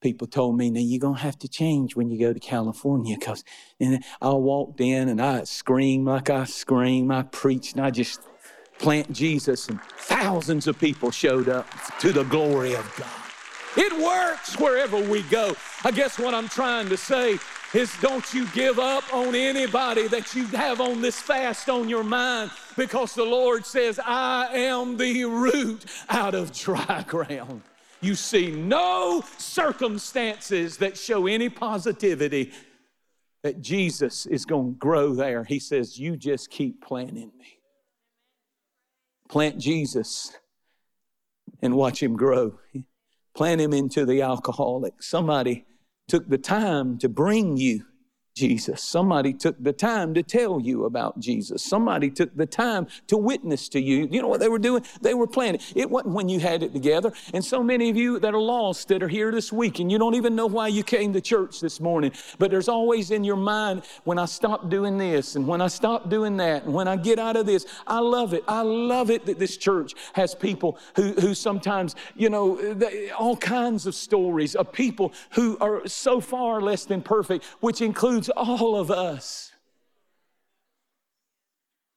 people 0.00 0.26
told 0.26 0.56
me, 0.56 0.70
now 0.70 0.80
you're 0.80 1.00
going 1.00 1.16
to 1.16 1.22
have 1.22 1.38
to 1.40 1.48
change 1.48 1.96
when 1.96 2.10
you 2.10 2.18
go 2.18 2.32
to 2.32 2.40
California 2.40 3.16
because 3.18 3.44
and 3.78 4.02
I 4.20 4.30
walked 4.30 4.80
in 4.80 5.08
and 5.08 5.20
I 5.20 5.44
screamed 5.44 6.06
like 6.06 6.30
I 6.30 6.44
screamed. 6.44 7.12
I 7.12 7.22
preached 7.22 7.76
and 7.76 7.84
I 7.84 7.90
just 7.90 8.20
plant 8.78 9.12
Jesus 9.12 9.68
and 9.68 9.80
thousands 9.98 10.66
of 10.66 10.78
people 10.78 11.10
showed 11.10 11.48
up 11.48 11.66
to 12.00 12.12
the 12.12 12.24
glory 12.24 12.74
of 12.74 12.94
God. 12.96 13.08
It 13.76 13.92
works 14.02 14.58
wherever 14.58 14.98
we 14.98 15.22
go. 15.24 15.54
I 15.84 15.90
guess 15.92 16.18
what 16.18 16.34
I'm 16.34 16.48
trying 16.48 16.88
to 16.88 16.96
say 16.96 17.38
is 17.72 17.92
don't 18.00 18.34
you 18.34 18.46
give 18.48 18.78
up 18.80 19.04
on 19.14 19.34
anybody 19.34 20.08
that 20.08 20.34
you 20.34 20.44
have 20.46 20.80
on 20.80 21.00
this 21.00 21.20
fast 21.20 21.68
on 21.68 21.88
your 21.88 22.02
mind 22.02 22.50
because 22.76 23.14
the 23.14 23.24
Lord 23.24 23.64
says, 23.64 24.00
I 24.04 24.48
am 24.52 24.96
the 24.96 25.24
root 25.24 25.84
out 26.08 26.34
of 26.34 26.52
dry 26.52 27.04
ground. 27.08 27.62
You 28.00 28.14
see 28.14 28.50
no 28.50 29.22
circumstances 29.38 30.78
that 30.78 30.96
show 30.96 31.26
any 31.26 31.48
positivity 31.48 32.52
that 33.42 33.60
Jesus 33.60 34.26
is 34.26 34.44
going 34.44 34.74
to 34.74 34.78
grow 34.78 35.14
there. 35.14 35.44
He 35.44 35.58
says, 35.58 35.98
You 35.98 36.16
just 36.16 36.50
keep 36.50 36.82
planting 36.82 37.32
me. 37.38 37.58
Plant 39.28 39.58
Jesus. 39.58 40.36
and 41.62 41.74
watch 41.74 42.02
him 42.02 42.16
grow. 42.16 42.58
Plant 43.34 43.60
him 43.60 43.72
into 43.72 44.04
the 44.06 44.22
alcoholic. 44.22 45.02
Somebody 45.02 45.66
took 46.08 46.28
the 46.28 46.38
time 46.38 46.98
to 46.98 47.08
bring 47.08 47.56
you 47.56 47.84
Jesus. 48.40 48.82
Somebody 48.82 49.34
took 49.34 49.62
the 49.62 49.72
time 49.74 50.14
to 50.14 50.22
tell 50.22 50.62
you 50.62 50.86
about 50.86 51.20
Jesus. 51.20 51.62
Somebody 51.62 52.10
took 52.10 52.34
the 52.34 52.46
time 52.46 52.86
to 53.08 53.18
witness 53.18 53.68
to 53.68 53.78
you. 53.78 54.08
You 54.10 54.22
know 54.22 54.28
what 54.28 54.40
they 54.40 54.48
were 54.48 54.58
doing? 54.58 54.82
They 55.02 55.12
were 55.12 55.26
planning. 55.26 55.60
It 55.74 55.90
wasn't 55.90 56.14
when 56.14 56.30
you 56.30 56.40
had 56.40 56.62
it 56.62 56.72
together. 56.72 57.12
And 57.34 57.44
so 57.44 57.62
many 57.62 57.90
of 57.90 57.98
you 57.98 58.18
that 58.18 58.32
are 58.32 58.40
lost 58.40 58.88
that 58.88 59.02
are 59.02 59.08
here 59.08 59.30
this 59.30 59.52
week 59.52 59.78
and 59.78 59.92
you 59.92 59.98
don't 59.98 60.14
even 60.14 60.34
know 60.34 60.46
why 60.46 60.68
you 60.68 60.82
came 60.82 61.12
to 61.12 61.20
church 61.20 61.60
this 61.60 61.80
morning, 61.80 62.12
but 62.38 62.50
there's 62.50 62.70
always 62.70 63.10
in 63.10 63.24
your 63.24 63.36
mind 63.36 63.82
when 64.04 64.18
I 64.18 64.24
stop 64.24 64.70
doing 64.70 64.96
this 64.96 65.36
and 65.36 65.46
when 65.46 65.60
I 65.60 65.66
stop 65.66 66.08
doing 66.08 66.38
that 66.38 66.64
and 66.64 66.72
when 66.72 66.88
I 66.88 66.96
get 66.96 67.18
out 67.18 67.36
of 67.36 67.44
this, 67.44 67.66
I 67.86 67.98
love 67.98 68.32
it. 68.32 68.42
I 68.48 68.62
love 68.62 69.10
it 69.10 69.26
that 69.26 69.38
this 69.38 69.58
church 69.58 69.92
has 70.14 70.34
people 70.34 70.78
who, 70.96 71.12
who 71.12 71.34
sometimes, 71.34 71.94
you 72.16 72.30
know, 72.30 72.56
they, 72.72 73.10
all 73.10 73.36
kinds 73.36 73.84
of 73.84 73.94
stories 73.94 74.54
of 74.54 74.72
people 74.72 75.12
who 75.32 75.58
are 75.60 75.86
so 75.86 76.22
far 76.22 76.62
less 76.62 76.86
than 76.86 77.02
perfect, 77.02 77.44
which 77.60 77.82
includes 77.82 78.29
includes 78.29 78.29
all 78.30 78.76
of 78.76 78.90
us. 78.90 79.52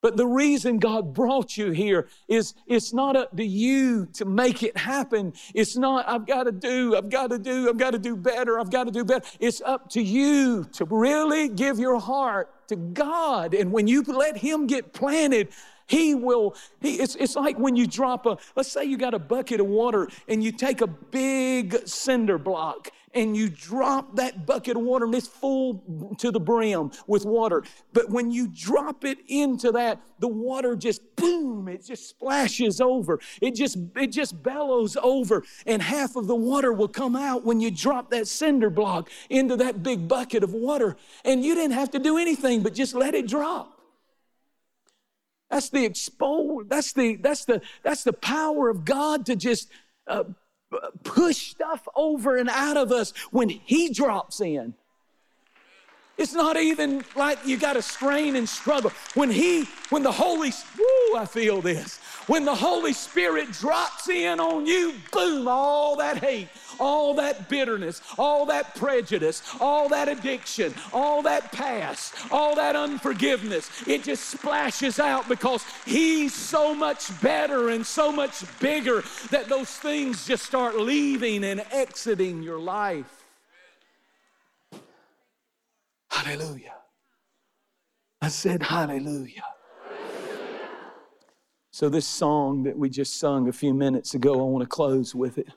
But 0.04 0.18
the 0.18 0.28
reason 0.28 0.80
God 0.80 1.14
brought 1.14 1.56
you 1.56 1.72
here 1.72 2.10
is 2.28 2.56
it's 2.68 2.94
not 2.94 3.16
up 3.16 3.38
to 3.38 3.46
you 3.46 4.06
to 4.16 4.26
make 4.26 4.62
it 4.62 4.76
happen. 4.76 5.34
It's 5.54 5.78
not, 5.78 6.10
I've 6.10 6.28
got 6.28 6.44
to 6.44 6.52
do, 6.52 6.98
I've 6.98 7.10
got 7.10 7.30
to 7.30 7.40
do, 7.40 7.70
I've 7.70 7.78
got 7.78 7.92
to 7.92 8.00
do 8.00 8.18
better, 8.18 8.60
I've 8.60 8.70
got 8.70 8.84
to 8.84 8.92
do 8.92 9.06
better. 9.06 9.26
It's 9.40 9.62
up 9.62 9.90
to 9.92 10.02
you 10.02 10.66
to 10.74 10.84
really 10.84 11.48
give 11.48 11.80
your 11.80 12.02
heart 12.02 12.68
to 12.68 12.76
God. 12.76 13.54
And 13.54 13.72
when 13.72 13.88
you 13.88 14.02
let 14.04 14.36
Him 14.36 14.68
get 14.68 14.92
planted, 14.92 15.48
he 15.88 16.16
will, 16.16 16.56
he, 16.82 16.96
it's, 16.96 17.16
it's 17.16 17.36
like 17.36 17.58
when 17.58 17.76
you 17.76 17.88
drop 17.88 18.26
a, 18.26 18.38
let's 18.56 18.72
say 18.72 18.84
you 18.86 18.98
got 18.98 19.14
a 19.14 19.20
bucket 19.20 19.60
of 19.60 19.68
water 19.68 20.08
and 20.28 20.44
you 20.44 20.52
take 20.52 20.82
a 20.82 20.88
big 20.88 21.88
cinder 21.88 22.38
block 22.38 22.90
and 23.14 23.38
you 23.38 23.50
drop 23.50 24.16
that 24.16 24.46
bucket 24.46 24.76
of 24.76 24.84
water 24.84 25.06
and 25.06 25.14
it's 25.16 25.28
full 25.28 26.16
to 26.18 26.32
the 26.32 26.40
brim 26.40 26.92
with 27.08 27.26
water. 27.26 27.64
But 27.94 28.10
when 28.10 28.32
you 28.32 28.48
drop 28.48 29.06
it 29.06 29.20
into 29.28 29.72
that, 29.74 30.02
the 30.20 30.28
water 30.28 30.76
just 30.76 31.16
boom, 31.16 31.68
it 31.68 31.86
just 31.86 32.10
splashes 32.10 32.82
over. 32.82 33.20
It 33.42 33.56
just, 33.56 33.78
it 33.96 34.08
just 34.08 34.42
bellows 34.42 34.98
over. 35.02 35.44
And 35.66 35.82
half 35.82 36.16
of 36.16 36.28
the 36.28 36.36
water 36.36 36.74
will 36.74 36.88
come 36.88 37.16
out 37.16 37.44
when 37.44 37.60
you 37.60 37.70
drop 37.70 38.10
that 38.12 38.28
cinder 38.28 38.70
block 38.70 39.10
into 39.30 39.56
that 39.58 39.84
big 39.84 40.08
bucket 40.08 40.44
of 40.44 40.54
water. 40.54 40.98
And 41.24 41.44
you 41.44 41.56
didn't 41.56 41.74
have 41.74 41.92
to 41.92 42.00
do 42.00 42.18
anything 42.18 42.64
but 42.64 42.74
just 42.74 42.96
let 42.96 43.14
it 43.14 43.28
drop. 43.28 43.73
That's 45.54 45.70
the 45.70 45.86
expose. 45.86 46.66
That's 46.68 46.94
the 46.94 47.16
that's 47.18 47.46
the 47.46 47.62
that's 47.84 48.04
the 48.04 48.12
power 48.12 48.70
of 48.70 48.86
God 48.86 49.28
to 49.28 49.36
just 49.36 49.70
uh, 50.08 50.24
push 51.04 51.52
stuff 51.52 51.88
over 51.96 52.38
and 52.38 52.50
out 52.50 52.76
of 52.76 52.92
us 52.92 53.14
when 53.30 53.50
He 53.50 53.94
drops 53.94 54.42
in. 54.42 54.74
It's 56.18 56.34
not 56.34 56.58
even 56.58 57.06
like 57.16 57.38
you 57.46 57.58
got 57.58 57.74
to 57.74 57.84
strain 57.84 58.36
and 58.36 58.50
struggle. 58.50 58.92
When 59.14 59.30
He, 59.30 59.66
when 59.92 60.02
the 60.02 60.12
Holy, 60.12 60.50
woo, 60.50 61.18
I 61.20 61.28
feel 61.28 61.62
this. 61.62 62.00
When 62.28 62.46
the 62.46 62.56
Holy 62.56 62.94
Spirit 62.94 63.52
drops 63.52 64.08
in 64.08 64.40
on 64.40 64.66
you, 64.66 64.94
boom, 65.12 65.48
all 65.48 65.98
that 65.98 66.20
hate, 66.20 66.48
all 66.80 67.14
that 67.16 67.50
bitterness, 67.50 68.02
all 68.18 68.46
that 68.46 68.76
prejudice, 68.76 69.44
all 69.60 69.90
that 69.90 70.08
addiction, 70.08 70.74
all 70.94 71.22
that 71.24 71.52
past, 71.52 72.14
all 72.32 72.56
that 72.56 72.76
unforgiveness, 72.76 73.70
it 73.88 74.04
just 74.04 74.26
splashes 74.30 75.00
out 75.00 75.28
because 75.28 75.66
He's 75.86 76.34
so 76.34 76.74
much 76.74 77.20
better 77.22 77.70
and 77.70 77.86
so 77.86 78.12
much 78.12 78.44
bigger 78.60 79.04
that 79.30 79.50
those 79.50 79.70
things 79.70 80.26
just 80.26 80.46
start 80.46 80.78
leaving 80.78 81.44
and 81.44 81.66
exiting 81.72 82.42
your 82.42 82.60
life. 82.60 83.24
Hallelujah. 86.10 86.76
I 88.22 88.30
said, 88.30 88.64
Hallelujah. 88.64 89.44
So, 91.74 91.90
this 91.90 92.06
song 92.06 92.62
that 92.64 92.78
we 92.78 92.88
just 92.88 93.20
sung 93.20 93.50
a 93.50 93.52
few 93.52 93.74
minutes 93.74 94.14
ago, 94.14 94.34
I 94.34 94.44
want 94.44 94.62
to 94.62 94.68
close 94.68 95.16
with 95.16 95.40
it. 95.40 95.48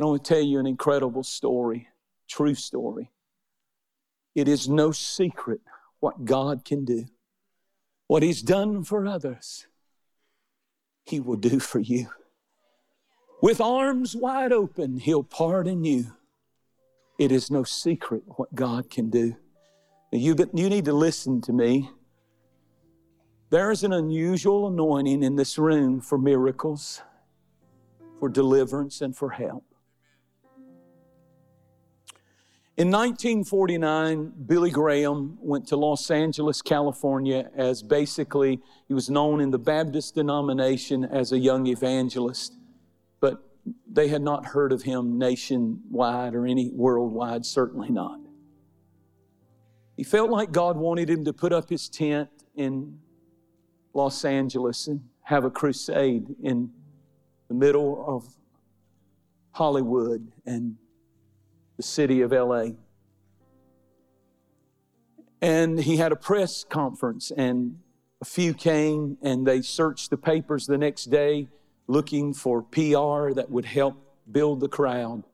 I 0.00 0.04
want 0.06 0.24
to 0.24 0.34
tell 0.34 0.42
you 0.42 0.58
an 0.58 0.66
incredible 0.66 1.22
story, 1.22 1.88
true 2.26 2.54
story. 2.54 3.10
It 4.34 4.48
is 4.48 4.70
no 4.70 4.90
secret 4.90 5.60
what 6.00 6.24
God 6.24 6.64
can 6.64 6.86
do. 6.86 7.04
What 8.06 8.22
He's 8.22 8.40
done 8.40 8.84
for 8.84 9.06
others, 9.06 9.66
He 11.04 11.20
will 11.20 11.36
do 11.36 11.60
for 11.60 11.78
you. 11.78 12.08
With 13.42 13.60
arms 13.60 14.16
wide 14.16 14.50
open, 14.50 14.96
He'll 14.96 15.24
pardon 15.24 15.84
you. 15.84 16.12
It 17.18 17.30
is 17.30 17.50
no 17.50 17.64
secret 17.64 18.22
what 18.36 18.54
God 18.54 18.88
can 18.88 19.10
do. 19.10 19.36
You, 20.10 20.34
you 20.54 20.70
need 20.70 20.86
to 20.86 20.94
listen 20.94 21.42
to 21.42 21.52
me. 21.52 21.90
There 23.52 23.70
is 23.70 23.84
an 23.84 23.92
unusual 23.92 24.68
anointing 24.68 25.22
in 25.22 25.36
this 25.36 25.58
room 25.58 26.00
for 26.00 26.16
miracles, 26.16 27.02
for 28.18 28.30
deliverance, 28.30 29.02
and 29.02 29.14
for 29.14 29.28
help. 29.28 29.66
In 32.78 32.90
1949, 32.90 34.32
Billy 34.46 34.70
Graham 34.70 35.36
went 35.38 35.66
to 35.66 35.76
Los 35.76 36.10
Angeles, 36.10 36.62
California, 36.62 37.50
as 37.54 37.82
basically 37.82 38.58
he 38.88 38.94
was 38.94 39.10
known 39.10 39.38
in 39.42 39.50
the 39.50 39.58
Baptist 39.58 40.14
denomination 40.14 41.04
as 41.04 41.32
a 41.32 41.38
young 41.38 41.66
evangelist, 41.66 42.54
but 43.20 43.50
they 43.86 44.08
had 44.08 44.22
not 44.22 44.46
heard 44.46 44.72
of 44.72 44.84
him 44.84 45.18
nationwide 45.18 46.34
or 46.34 46.46
any 46.46 46.70
worldwide, 46.70 47.44
certainly 47.44 47.90
not. 47.90 48.18
He 49.94 50.04
felt 50.04 50.30
like 50.30 50.52
God 50.52 50.78
wanted 50.78 51.10
him 51.10 51.26
to 51.26 51.34
put 51.34 51.52
up 51.52 51.68
his 51.68 51.90
tent 51.90 52.30
in 52.54 52.98
Los 53.94 54.24
Angeles 54.24 54.86
and 54.86 55.00
have 55.22 55.44
a 55.44 55.50
crusade 55.50 56.34
in 56.42 56.70
the 57.48 57.54
middle 57.54 58.04
of 58.06 58.26
Hollywood 59.52 60.32
and 60.46 60.76
the 61.76 61.82
city 61.82 62.22
of 62.22 62.32
LA. 62.32 62.70
And 65.40 65.80
he 65.80 65.96
had 65.96 66.12
a 66.12 66.16
press 66.16 66.64
conference, 66.64 67.32
and 67.36 67.78
a 68.20 68.24
few 68.24 68.54
came 68.54 69.18
and 69.20 69.46
they 69.46 69.60
searched 69.60 70.10
the 70.10 70.16
papers 70.16 70.66
the 70.66 70.78
next 70.78 71.06
day 71.06 71.48
looking 71.88 72.32
for 72.32 72.62
PR 72.62 73.32
that 73.34 73.50
would 73.50 73.64
help 73.64 73.96
build 74.30 74.60
the 74.60 74.68
crowd. 74.68 75.24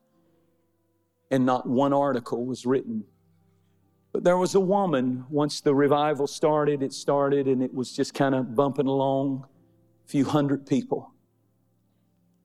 And 1.31 1.45
not 1.45 1.69
one 1.69 1.93
article 1.93 2.47
was 2.47 2.65
written 2.65 3.05
but 4.13 4.25
there 4.25 4.37
was 4.37 4.55
a 4.55 4.61
woman, 4.61 5.27
once 5.29 5.61
the 5.61 5.75
revival 5.75 6.27
started, 6.27 6.83
it 6.83 6.93
started 6.93 7.47
and 7.47 7.63
it 7.63 7.75
was 7.75 7.93
just 7.93 8.15
kind 8.15 8.35
of 8.35 8.55
bumping 8.55 8.87
along, 8.87 9.47
a 10.07 10.09
few 10.09 10.25
hundred 10.25 10.67
people. 10.67 11.13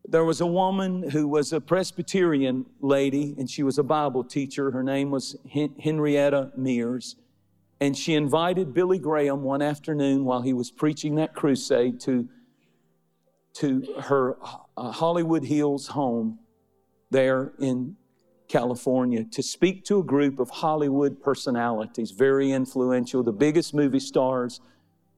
There 0.06 0.26
was 0.26 0.42
a 0.42 0.46
woman 0.46 1.10
who 1.10 1.28
was 1.28 1.54
a 1.54 1.62
Presbyterian 1.62 2.66
lady 2.82 3.36
and 3.38 3.50
she 3.50 3.64
was 3.64 3.78
a 3.78 3.84
Bible 3.84 4.24
teacher. 4.24 4.72
Her 4.72 4.84
name 4.84 5.12
was 5.12 5.38
Henrietta 5.50 6.52
Mears. 6.58 7.16
And 7.80 7.98
she 7.98 8.14
invited 8.14 8.74
Billy 8.74 9.00
Graham 9.00 9.44
one 9.44 9.62
afternoon 9.62 10.26
while 10.26 10.42
he 10.42 10.54
was 10.54 10.70
preaching 10.72 11.16
that 11.16 11.34
crusade 11.34 12.00
to, 12.02 12.28
to 13.56 13.82
her 14.02 14.38
uh, 14.76 14.92
Hollywood 14.92 15.46
Hills 15.46 15.88
home 15.88 16.40
there 17.10 17.54
in 17.60 17.96
California 18.48 19.24
to 19.32 19.42
speak 19.42 19.84
to 19.86 20.00
a 20.00 20.04
group 20.04 20.40
of 20.40 20.50
Hollywood 20.50 21.22
personalities, 21.22 22.12
very 22.12 22.52
influential, 22.52 23.24
the 23.24 23.32
biggest 23.32 23.74
movie 23.74 24.00
stars, 24.00 24.62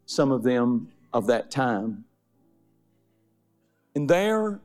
some 0.06 0.32
of 0.32 0.44
them 0.44 0.90
of 1.14 1.28
that 1.28 1.52
time. 1.52 2.06
And 3.96 4.10
there 4.10 4.60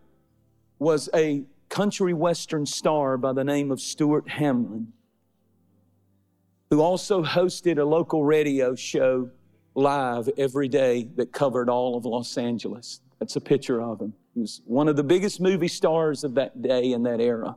was 0.78 1.08
a 1.14 1.44
country 1.68 2.12
western 2.12 2.66
star 2.66 3.16
by 3.16 3.32
the 3.32 3.44
name 3.44 3.70
of 3.70 3.80
Stuart 3.80 4.28
Hamblen, 4.28 4.88
who 6.70 6.80
also 6.80 7.22
hosted 7.22 7.78
a 7.78 7.84
local 7.84 8.24
radio 8.24 8.74
show 8.74 9.30
live 9.74 10.28
every 10.36 10.68
day 10.68 11.08
that 11.16 11.32
covered 11.32 11.68
all 11.68 11.96
of 11.96 12.04
Los 12.04 12.36
Angeles. 12.36 13.00
That's 13.20 13.36
a 13.36 13.40
picture 13.40 13.80
of 13.80 14.00
him. 14.00 14.14
He 14.34 14.40
was 14.40 14.62
one 14.64 14.88
of 14.88 14.96
the 14.96 15.04
biggest 15.04 15.40
movie 15.40 15.68
stars 15.68 16.24
of 16.24 16.34
that 16.34 16.60
day 16.62 16.92
and 16.92 17.06
that 17.06 17.20
era. 17.20 17.56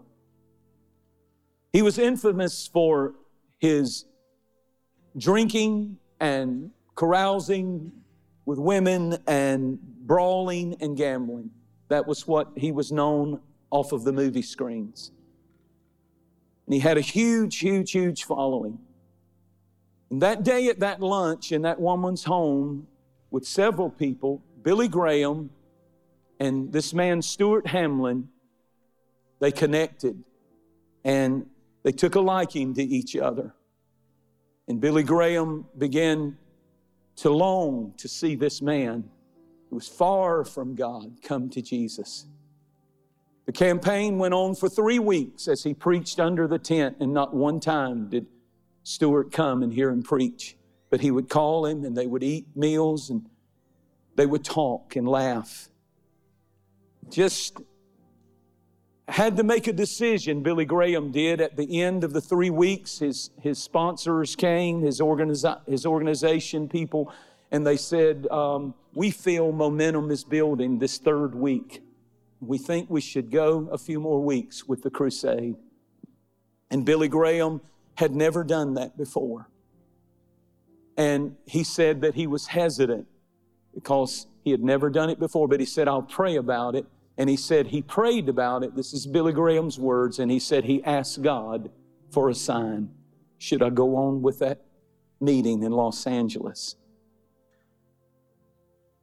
He 1.73 1.81
was 1.81 1.97
infamous 1.97 2.67
for 2.67 3.15
his 3.57 4.05
drinking 5.17 5.97
and 6.19 6.69
carousing 6.95 7.91
with 8.45 8.59
women 8.59 9.17
and 9.25 9.79
brawling 9.81 10.77
and 10.81 10.95
gambling. 10.95 11.49
That 11.89 12.07
was 12.07 12.27
what 12.27 12.51
he 12.55 12.71
was 12.71 12.91
known 12.91 13.41
off 13.71 13.91
of 13.91 14.03
the 14.03 14.13
movie 14.13 14.43
screens. 14.43 15.11
And 16.67 16.75
he 16.75 16.79
had 16.79 16.97
a 16.97 17.01
huge, 17.01 17.57
huge, 17.57 17.91
huge 17.91 18.23
following. 18.23 18.77
And 20.11 20.21
that 20.21 20.43
day 20.43 20.67
at 20.67 20.79
that 20.81 21.01
lunch 21.01 21.51
in 21.51 21.63
that 21.63 21.79
woman's 21.79 22.23
home 22.23 22.87
with 23.31 23.47
several 23.47 23.89
people, 23.89 24.43
Billy 24.61 24.87
Graham 24.87 25.49
And 26.39 26.71
this 26.71 26.93
man, 26.93 27.21
Stuart 27.21 27.65
Hamblen, 27.65 28.27
they 29.39 29.51
connected 29.51 30.23
and 31.03 31.47
they 31.83 31.91
took 31.91 32.15
a 32.15 32.21
liking 32.21 32.73
to 32.73 32.83
each 32.83 33.15
other. 33.15 33.53
And 34.67 34.79
Billy 34.79 35.03
Graham 35.03 35.65
began 35.77 36.37
to 37.17 37.29
long 37.29 37.93
to 37.97 38.07
see 38.07 38.35
this 38.35 38.61
man 38.61 39.09
who 39.69 39.75
was 39.75 39.87
far 39.87 40.45
from 40.45 40.75
God 40.75 41.17
come 41.21 41.49
to 41.49 41.61
Jesus. 41.61 42.25
The 43.45 43.51
campaign 43.51 44.17
went 44.17 44.33
on 44.33 44.55
for 44.55 44.69
three 44.69 44.99
weeks 44.99 45.47
as 45.49 45.63
he 45.63 45.73
preached 45.73 46.19
under 46.19 46.47
the 46.47 46.57
tent, 46.59 46.97
and 47.01 47.13
not 47.13 47.33
one 47.33 47.59
time 47.59 48.09
did 48.09 48.25
Stuart 48.83 49.31
come 49.31 49.61
and 49.63 49.73
hear 49.73 49.89
him 49.89 50.01
preach. 50.01 50.55
But 50.89 51.01
he 51.01 51.11
would 51.11 51.27
call 51.27 51.65
him, 51.65 51.83
and 51.83 51.97
they 51.97 52.07
would 52.07 52.23
eat 52.23 52.47
meals, 52.55 53.09
and 53.09 53.27
they 54.15 54.25
would 54.25 54.45
talk 54.45 54.95
and 54.95 55.07
laugh. 55.07 55.69
Just 57.09 57.59
had 59.07 59.35
to 59.37 59.43
make 59.43 59.67
a 59.67 59.73
decision, 59.73 60.43
Billy 60.43 60.65
Graham 60.65 61.11
did. 61.11 61.41
At 61.41 61.57
the 61.57 61.81
end 61.81 62.03
of 62.03 62.13
the 62.13 62.21
three 62.21 62.49
weeks, 62.49 62.99
his, 62.99 63.31
his 63.41 63.61
sponsors 63.61 64.35
came, 64.35 64.81
his, 64.81 64.99
organiza- 65.01 65.65
his 65.67 65.85
organization 65.85 66.69
people, 66.69 67.11
and 67.51 67.67
they 67.67 67.77
said, 67.77 68.27
um, 68.31 68.73
We 68.93 69.11
feel 69.11 69.51
momentum 69.51 70.09
is 70.09 70.23
building 70.23 70.79
this 70.79 70.97
third 70.97 71.35
week. 71.35 71.83
We 72.39 72.57
think 72.57 72.89
we 72.89 73.01
should 73.01 73.29
go 73.29 73.67
a 73.71 73.77
few 73.77 73.99
more 73.99 74.21
weeks 74.21 74.67
with 74.67 74.83
the 74.83 74.89
crusade. 74.89 75.55
And 76.71 76.85
Billy 76.85 77.07
Graham 77.07 77.61
had 77.95 78.15
never 78.15 78.43
done 78.43 78.73
that 78.75 78.97
before. 78.97 79.49
And 80.97 81.35
he 81.45 81.63
said 81.63 82.01
that 82.01 82.15
he 82.15 82.27
was 82.27 82.47
hesitant 82.47 83.07
because 83.73 84.27
he 84.43 84.51
had 84.51 84.61
never 84.61 84.89
done 84.89 85.09
it 85.09 85.19
before, 85.19 85.47
but 85.47 85.59
he 85.59 85.65
said, 85.65 85.87
I'll 85.87 86.01
pray 86.01 86.35
about 86.35 86.75
it. 86.75 86.85
And 87.17 87.29
he 87.29 87.37
said 87.37 87.67
he 87.67 87.81
prayed 87.81 88.27
about 88.27 88.63
it. 88.63 88.75
This 88.75 88.93
is 88.93 89.05
Billy 89.05 89.33
Graham's 89.33 89.79
words. 89.79 90.19
And 90.19 90.31
he 90.31 90.39
said 90.39 90.65
he 90.65 90.83
asked 90.83 91.21
God 91.21 91.69
for 92.11 92.29
a 92.29 92.35
sign. 92.35 92.89
Should 93.37 93.61
I 93.61 93.69
go 93.69 93.95
on 93.95 94.21
with 94.21 94.39
that 94.39 94.61
meeting 95.19 95.63
in 95.63 95.71
Los 95.71 96.07
Angeles? 96.07 96.75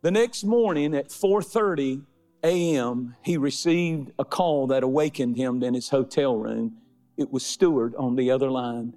The 0.02 0.10
next 0.10 0.44
morning 0.44 0.94
at 0.94 1.10
4:30 1.10 2.04
a.m., 2.42 3.16
he 3.22 3.36
received 3.36 4.12
a 4.18 4.24
call 4.24 4.66
that 4.68 4.82
awakened 4.82 5.36
him 5.36 5.62
in 5.62 5.74
his 5.74 5.90
hotel 5.90 6.36
room. 6.36 6.78
It 7.16 7.30
was 7.30 7.44
Stuart 7.44 7.94
on 7.96 8.16
the 8.16 8.30
other 8.30 8.50
line. 8.50 8.94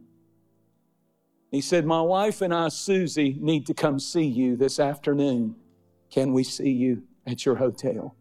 He 1.52 1.62
said, 1.62 1.86
My 1.86 2.02
wife 2.02 2.42
and 2.42 2.54
I, 2.54 2.70
Susie, 2.70 3.38
need 3.40 3.68
to 3.68 3.74
come 3.74 4.00
see 4.00 4.26
you 4.26 4.56
this 4.56 4.80
afternoon. 4.80 5.56
Can 6.10 6.34
we 6.34 6.44
see 6.44 6.72
you 6.72 7.04
at 7.28 7.46
your 7.46 7.56
hotel? 7.56 8.16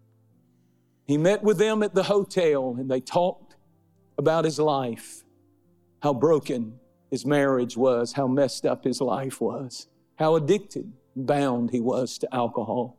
He 1.13 1.19
met 1.19 1.43
with 1.43 1.59
them 1.59 1.83
at 1.83 1.95
the 1.95 2.05
hotel 2.05 2.75
and 2.79 2.91
they 2.91 3.03
talked 3.03 3.57
about 4.17 4.47
his 4.47 4.59
life, 4.59 5.25
how 6.01 6.15
broken 6.15 6.81
his 7.11 7.27
marriage 7.27 7.77
was, 7.77 8.15
how 8.15 8.27
messed 8.27 8.65
up 8.65 8.85
his 8.85 8.99
life 8.99 9.39
was, 9.39 9.89
how 10.17 10.37
addicted, 10.37 10.91
bound 11.15 11.71
he 11.71 11.81
was 11.81 12.17
to 12.17 12.35
alcohol. 12.35 12.97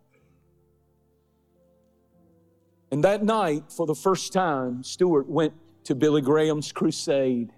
And 2.92 3.04
that 3.04 3.24
night, 3.24 3.72
for 3.72 3.88
the 3.88 3.96
first 3.96 4.32
time, 4.32 4.84
Stuart 4.84 5.28
went 5.28 5.54
to 5.86 5.96
Billy 5.96 6.22
Graham's 6.22 6.72
crusade 6.72 7.52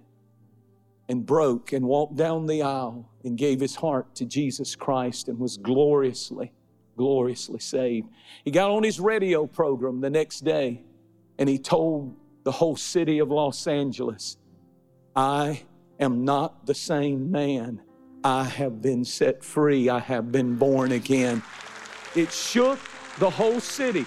and 1.09 1.25
broke 1.25 1.73
and 1.73 1.85
walked 1.85 2.15
down 2.15 2.45
the 2.45 2.61
aisle 2.61 3.11
and 3.25 3.37
gave 3.37 3.59
his 3.59 3.75
heart 3.75 4.15
to 4.15 4.25
Jesus 4.25 4.73
Christ 4.73 5.27
and 5.27 5.37
was 5.37 5.57
gloriously 5.57 6.53
gloriously 6.95 7.59
saved. 7.59 8.09
He 8.43 8.51
got 8.51 8.71
on 8.71 8.83
his 8.83 8.99
radio 8.99 9.45
program 9.45 10.01
the 10.01 10.09
next 10.09 10.41
day 10.41 10.83
and 11.37 11.49
he 11.49 11.57
told 11.57 12.15
the 12.43 12.51
whole 12.51 12.75
city 12.75 13.19
of 13.19 13.29
Los 13.29 13.67
Angeles, 13.67 14.37
I 15.15 15.63
am 15.99 16.25
not 16.25 16.65
the 16.65 16.75
same 16.75 17.31
man. 17.31 17.81
I 18.23 18.43
have 18.43 18.81
been 18.81 19.05
set 19.05 19.43
free. 19.43 19.89
I 19.89 19.99
have 19.99 20.31
been 20.31 20.55
born 20.55 20.91
again. 20.91 21.43
It 22.15 22.31
shook 22.31 22.79
the 23.19 23.29
whole 23.29 23.59
city. 23.59 24.05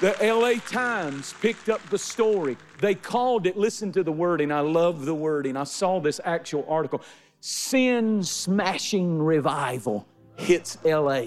The 0.00 0.16
LA 0.20 0.54
Times 0.68 1.34
picked 1.40 1.68
up 1.68 1.80
the 1.88 1.98
story. 1.98 2.56
They 2.80 2.94
called 2.94 3.46
it, 3.46 3.56
listen 3.56 3.92
to 3.92 4.02
the 4.02 4.12
wording. 4.12 4.50
I 4.50 4.60
love 4.60 5.04
the 5.04 5.14
wording. 5.14 5.56
I 5.56 5.64
saw 5.64 6.00
this 6.00 6.20
actual 6.24 6.66
article. 6.68 7.02
Sin 7.40 8.22
smashing 8.22 9.22
revival 9.22 10.06
hits 10.36 10.78
LA. 10.84 11.26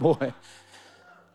Boy, 0.00 0.32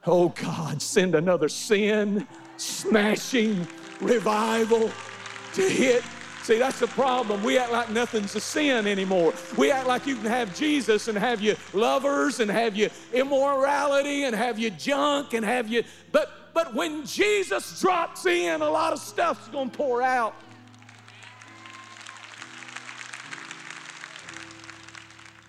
oh 0.08 0.30
God, 0.30 0.82
send 0.82 1.14
another 1.14 1.48
sin 1.50 2.28
smashing 2.58 3.68
revival 4.02 4.90
to 5.54 5.62
hit. 5.62 6.04
See, 6.42 6.58
that's 6.58 6.80
the 6.80 6.88
problem. 6.88 7.44
We 7.44 7.60
act 7.60 7.72
like 7.72 7.92
nothing's 7.92 8.36
a 8.36 8.40
sin 8.40 8.88
anymore. 8.88 9.36
We 9.56 9.70
act 9.70 9.88
like 9.88 10.08
you 10.08 10.16
can 10.16 10.26
have 10.26 10.56
Jesus 10.56 11.08
and 11.08 11.16
have 11.18 11.42
your 11.42 11.56
lovers 11.74 12.40
and 12.40 12.50
have 12.50 12.76
your 12.76 12.90
immorality 13.14 14.24
and 14.24 14.36
have 14.36 14.58
your 14.58 14.72
junk 14.72 15.36
and 15.36 15.46
have 15.46 15.70
your. 15.70 15.84
But 16.12 16.54
but 16.56 16.74
when 16.74 17.06
Jesus 17.06 17.80
drops 17.80 18.26
in, 18.26 18.62
a 18.62 18.70
lot 18.70 18.94
of 18.94 19.00
stuff's 19.00 19.48
going 19.50 19.70
to 19.70 19.78
pour 19.78 20.02
out. 20.02 20.34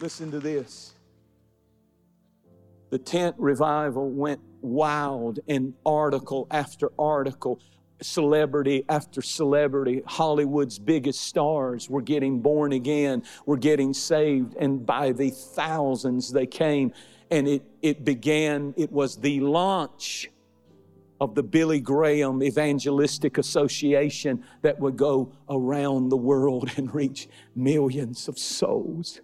Listen 0.00 0.30
to 0.30 0.40
this 0.40 0.95
the 2.96 3.02
tent 3.02 3.36
revival 3.36 4.08
went 4.08 4.40
wild 4.62 5.38
in 5.46 5.74
article 5.84 6.46
after 6.50 6.90
article 6.98 7.60
celebrity 8.00 8.86
after 8.88 9.20
celebrity, 9.20 10.02
Hollywood's 10.06 10.78
biggest 10.78 11.20
stars 11.20 11.90
were 11.90 12.00
getting 12.00 12.40
born 12.40 12.72
again, 12.72 13.22
were 13.44 13.58
getting 13.58 13.92
saved, 13.92 14.54
and 14.58 14.86
by 14.86 15.12
the 15.12 15.28
thousands 15.28 16.32
they 16.32 16.46
came. 16.46 16.90
And 17.30 17.46
it, 17.46 17.64
it 17.82 18.02
began, 18.02 18.72
it 18.78 18.90
was 18.90 19.16
the 19.18 19.40
launch 19.40 20.30
of 21.20 21.34
the 21.34 21.42
Billy 21.42 21.80
Graham 21.80 22.42
Evangelistic 22.42 23.36
Association 23.36 24.42
that 24.62 24.80
would 24.80 24.96
go 24.96 25.34
around 25.50 26.08
the 26.08 26.16
world 26.16 26.70
and 26.78 26.94
reach 26.94 27.28
millions 27.54 28.26
of 28.26 28.38
souls. 28.38 29.20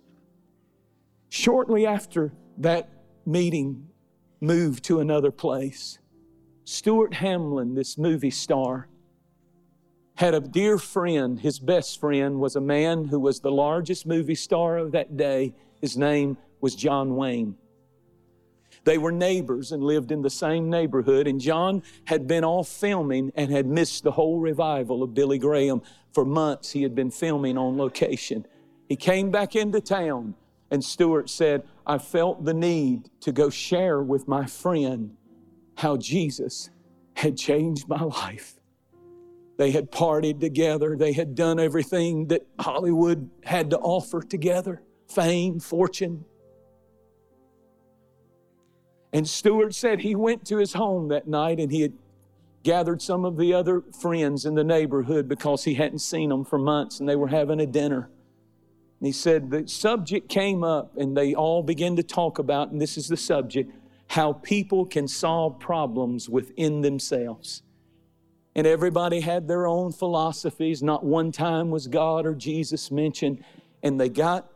Shortly 1.31 1.87
after 1.87 2.35
that 2.59 3.02
meeting 3.27 3.89
moved 4.41 4.85
to 4.85 5.01
another 5.01 5.31
place. 5.31 5.99
Stuart 6.65 7.15
Hamblen, 7.15 7.75
this 7.75 7.99
movie 7.99 8.31
star, 8.31 8.89
had 10.15 10.35
a 10.35 10.41
dear 10.41 10.79
friend. 10.79 11.41
His 11.41 11.59
best 11.59 12.01
friend 12.01 12.39
was 12.41 12.57
a 12.57 12.61
man 12.61 13.07
who 13.07 13.19
was 13.19 13.41
the 13.41 13.51
largest 13.51 14.07
movie 14.07 14.35
star 14.35 14.79
of 14.79 14.93
that 14.93 15.17
day. 15.17 15.55
His 15.81 15.97
name 15.97 16.37
was 16.61 16.75
John 16.75 17.17
Wayne. 17.17 17.57
They 18.85 18.99
were 18.99 19.13
neighbors 19.13 19.71
and 19.73 19.83
lived 19.83 20.11
in 20.11 20.23
the 20.23 20.31
same 20.31 20.69
neighborhood, 20.69 21.27
and 21.27 21.41
John 21.41 21.83
had 22.05 22.27
been 22.27 22.45
off 22.45 22.69
filming 22.69 23.33
and 23.37 23.51
had 23.51 23.67
missed 23.67 24.03
the 24.03 24.13
whole 24.13 24.41
revival 24.41 25.03
of 25.03 25.15
Billy 25.15 25.39
Graham. 25.39 25.83
For 26.13 26.25
months, 26.25 26.73
he 26.73 26.83
had 26.83 26.95
been 26.95 27.11
filming 27.11 27.57
on 27.57 27.77
location. 27.77 28.47
He 28.89 28.97
came 28.97 29.31
back 29.31 29.55
into 29.55 29.81
town, 29.81 30.35
and 30.71 30.85
Stuart 30.85 31.31
said, 31.31 31.63
I 31.87 31.99
felt 31.99 32.45
the 32.45 32.55
need 32.55 33.11
to 33.21 33.33
go 33.33 33.51
share 33.51 34.03
with 34.03 34.29
my 34.29 34.47
friend 34.47 35.17
how 35.77 35.97
Jesus 35.97 36.71
had 37.15 37.37
changed 37.37 37.89
my 37.89 38.03
life. 38.03 38.55
They 39.59 39.71
had 39.71 39.91
partied 39.91 40.41
together, 40.41 40.97
they 40.97 41.13
had 41.13 41.35
done 41.35 41.61
everything 41.61 42.29
that 42.29 42.47
Hollywood 42.59 43.31
had 43.45 43.71
to 43.71 43.79
offer 43.79 44.23
together 44.23 44.83
fame, 45.09 45.61
fortune. 45.61 46.25
And 49.13 49.29
Stuart 49.29 49.75
said 49.75 50.01
he 50.01 50.15
went 50.15 50.47
to 50.47 50.57
his 50.57 50.73
home 50.73 51.09
that 51.09 51.29
night 51.29 51.61
and 51.61 51.71
he 51.71 51.83
had 51.83 51.93
gathered 52.63 53.03
some 53.03 53.25
of 53.25 53.37
the 53.37 53.53
other 53.53 53.83
friends 54.01 54.47
in 54.47 54.55
the 54.55 54.65
neighborhood 54.65 55.29
because 55.29 55.65
he 55.65 55.75
hadn't 55.75 55.99
seen 55.99 56.31
them 56.31 56.45
for 56.45 56.59
months 56.59 57.01
and 57.01 57.09
they 57.09 57.17
were 57.17 57.29
having 57.29 57.61
a 57.61 57.67
dinner. 57.67 58.09
And 59.03 59.09
he 59.09 59.13
said 59.13 59.51
the 59.51 59.67
subject 59.67 60.29
came 60.29 60.63
up 60.63 60.97
and 60.97 61.17
they 61.17 61.35
all 61.35 61.65
began 61.65 61.97
to 61.97 62.05
talk 62.05 62.39
about, 62.39 62.71
and 62.71 62.81
this 62.81 62.97
is 62.97 63.09
the 63.09 63.17
subject, 63.17 63.73
how 64.07 64.35
people 64.35 64.87
can 64.87 65.09
solve 65.09 65.59
problems 65.59 66.29
within 66.29 66.83
themselves. 66.83 67.65
And 68.55 68.65
everybody 68.65 69.19
had 69.19 69.49
their 69.49 69.67
own 69.67 69.91
philosophies. 69.91 70.85
Not 70.85 71.03
one 71.03 71.33
time 71.33 71.69
was 71.69 71.89
God 71.89 72.25
or 72.27 72.33
Jesus 72.33 72.93
mentioned. 72.93 73.43
And 73.83 74.01
they 74.01 74.09
got 74.09 74.47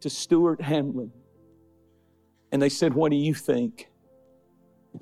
to 0.00 0.10
Stuart 0.10 0.60
Hamblen 0.60 1.10
And 2.52 2.60
they 2.60 2.68
said, 2.68 2.92
What 2.92 3.10
do 3.10 3.16
you 3.16 3.32
think? 3.32 3.88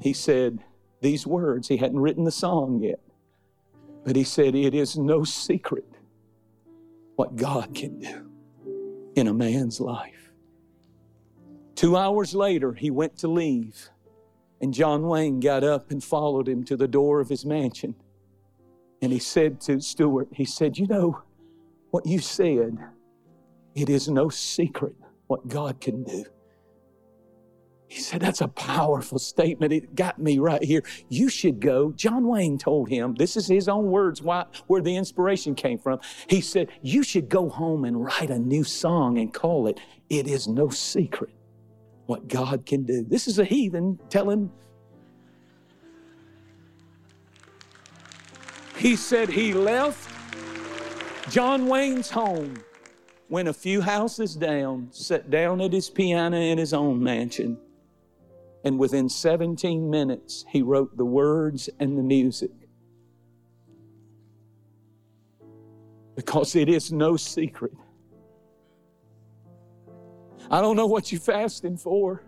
He 0.00 0.12
said 0.12 0.60
these 1.00 1.26
words. 1.26 1.66
He 1.66 1.78
hadn't 1.78 1.98
written 1.98 2.22
the 2.22 2.30
song 2.30 2.80
yet. 2.80 3.00
But 4.04 4.14
he 4.14 4.22
said, 4.22 4.54
It 4.54 4.72
is 4.72 4.96
no 4.96 5.24
secret 5.24 5.90
what 7.16 7.34
God 7.34 7.74
can 7.74 7.98
do 7.98 8.27
in 9.18 9.28
a 9.28 9.34
man's 9.34 9.80
life. 9.80 10.32
Two 11.74 11.96
hours 11.96 12.34
later, 12.34 12.72
he 12.72 12.90
went 12.90 13.18
to 13.18 13.28
leave. 13.28 13.90
And 14.60 14.74
John 14.74 15.02
Wayne 15.02 15.40
got 15.40 15.62
up 15.62 15.90
and 15.90 16.02
followed 16.02 16.48
him 16.48 16.64
to 16.64 16.76
the 16.76 16.88
door 16.88 17.20
of 17.20 17.28
his 17.28 17.44
mansion. 17.44 17.94
And 19.00 19.12
he 19.12 19.18
said 19.18 19.60
to 19.62 19.80
Stuart, 19.80 20.28
he 20.32 20.44
said, 20.44 20.78
You 20.78 20.86
know 20.86 21.22
what 21.90 22.06
you 22.06 22.18
said? 22.18 22.78
It 23.74 23.88
is 23.88 24.08
no 24.08 24.28
secret 24.28 24.96
what 25.28 25.46
God 25.46 25.80
can 25.80 26.02
do. 26.02 26.24
He 27.88 28.00
said, 28.00 28.20
That's 28.20 28.42
a 28.42 28.48
powerful 28.48 29.18
statement. 29.18 29.72
It 29.72 29.94
got 29.94 30.18
me 30.18 30.38
right 30.38 30.62
here. 30.62 30.82
You 31.08 31.28
should 31.28 31.58
go. 31.58 31.92
John 31.92 32.28
Wayne 32.28 32.58
told 32.58 32.88
him, 32.88 33.14
this 33.14 33.36
is 33.36 33.46
his 33.46 33.68
own 33.68 33.86
words, 33.86 34.20
why, 34.20 34.44
where 34.66 34.82
the 34.82 34.94
inspiration 34.94 35.54
came 35.54 35.78
from. 35.78 35.98
He 36.28 36.42
said, 36.42 36.68
You 36.82 37.02
should 37.02 37.28
go 37.28 37.48
home 37.48 37.84
and 37.84 38.04
write 38.04 38.30
a 38.30 38.38
new 38.38 38.62
song 38.62 39.18
and 39.18 39.32
call 39.32 39.66
it, 39.66 39.80
It 40.10 40.28
is 40.28 40.46
No 40.46 40.68
Secret 40.68 41.30
what 42.08 42.26
God 42.26 42.64
can 42.64 42.84
do. 42.84 43.04
This 43.04 43.28
is 43.28 43.38
a 43.38 43.44
heathen 43.44 43.98
telling. 44.08 44.50
He 48.76 48.96
said 48.96 49.28
he 49.28 49.52
left 49.52 50.10
John 51.30 51.68
Wayne's 51.68 52.08
home, 52.08 52.62
went 53.28 53.48
a 53.48 53.52
few 53.52 53.82
houses 53.82 54.34
down, 54.34 54.88
sat 54.90 55.28
down 55.28 55.60
at 55.60 55.72
his 55.72 55.90
piano 55.90 56.38
in 56.38 56.56
his 56.56 56.72
own 56.72 57.02
mansion, 57.02 57.58
and 58.64 58.78
within 58.78 59.08
17 59.08 59.88
minutes, 59.88 60.44
he 60.48 60.62
wrote 60.62 60.96
the 60.96 61.04
words 61.04 61.68
and 61.78 61.96
the 61.96 62.02
music. 62.02 62.50
Because 66.16 66.56
it 66.56 66.68
is 66.68 66.90
no 66.90 67.16
secret 67.16 67.72
I 70.50 70.60
don't 70.60 70.76
know 70.76 70.86
what 70.86 71.12
you're 71.12 71.20
fasting 71.20 71.76
for. 71.76 72.22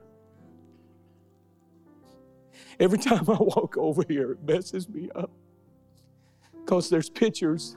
Every 2.79 2.99
time 2.99 3.29
I 3.29 3.37
walk 3.39 3.77
over 3.79 4.05
here, 4.09 4.33
it 4.33 4.43
messes 4.45 4.89
me 4.89 5.09
up. 5.15 5.31
Because 6.65 6.91
there's 6.91 7.09
pictures 7.09 7.77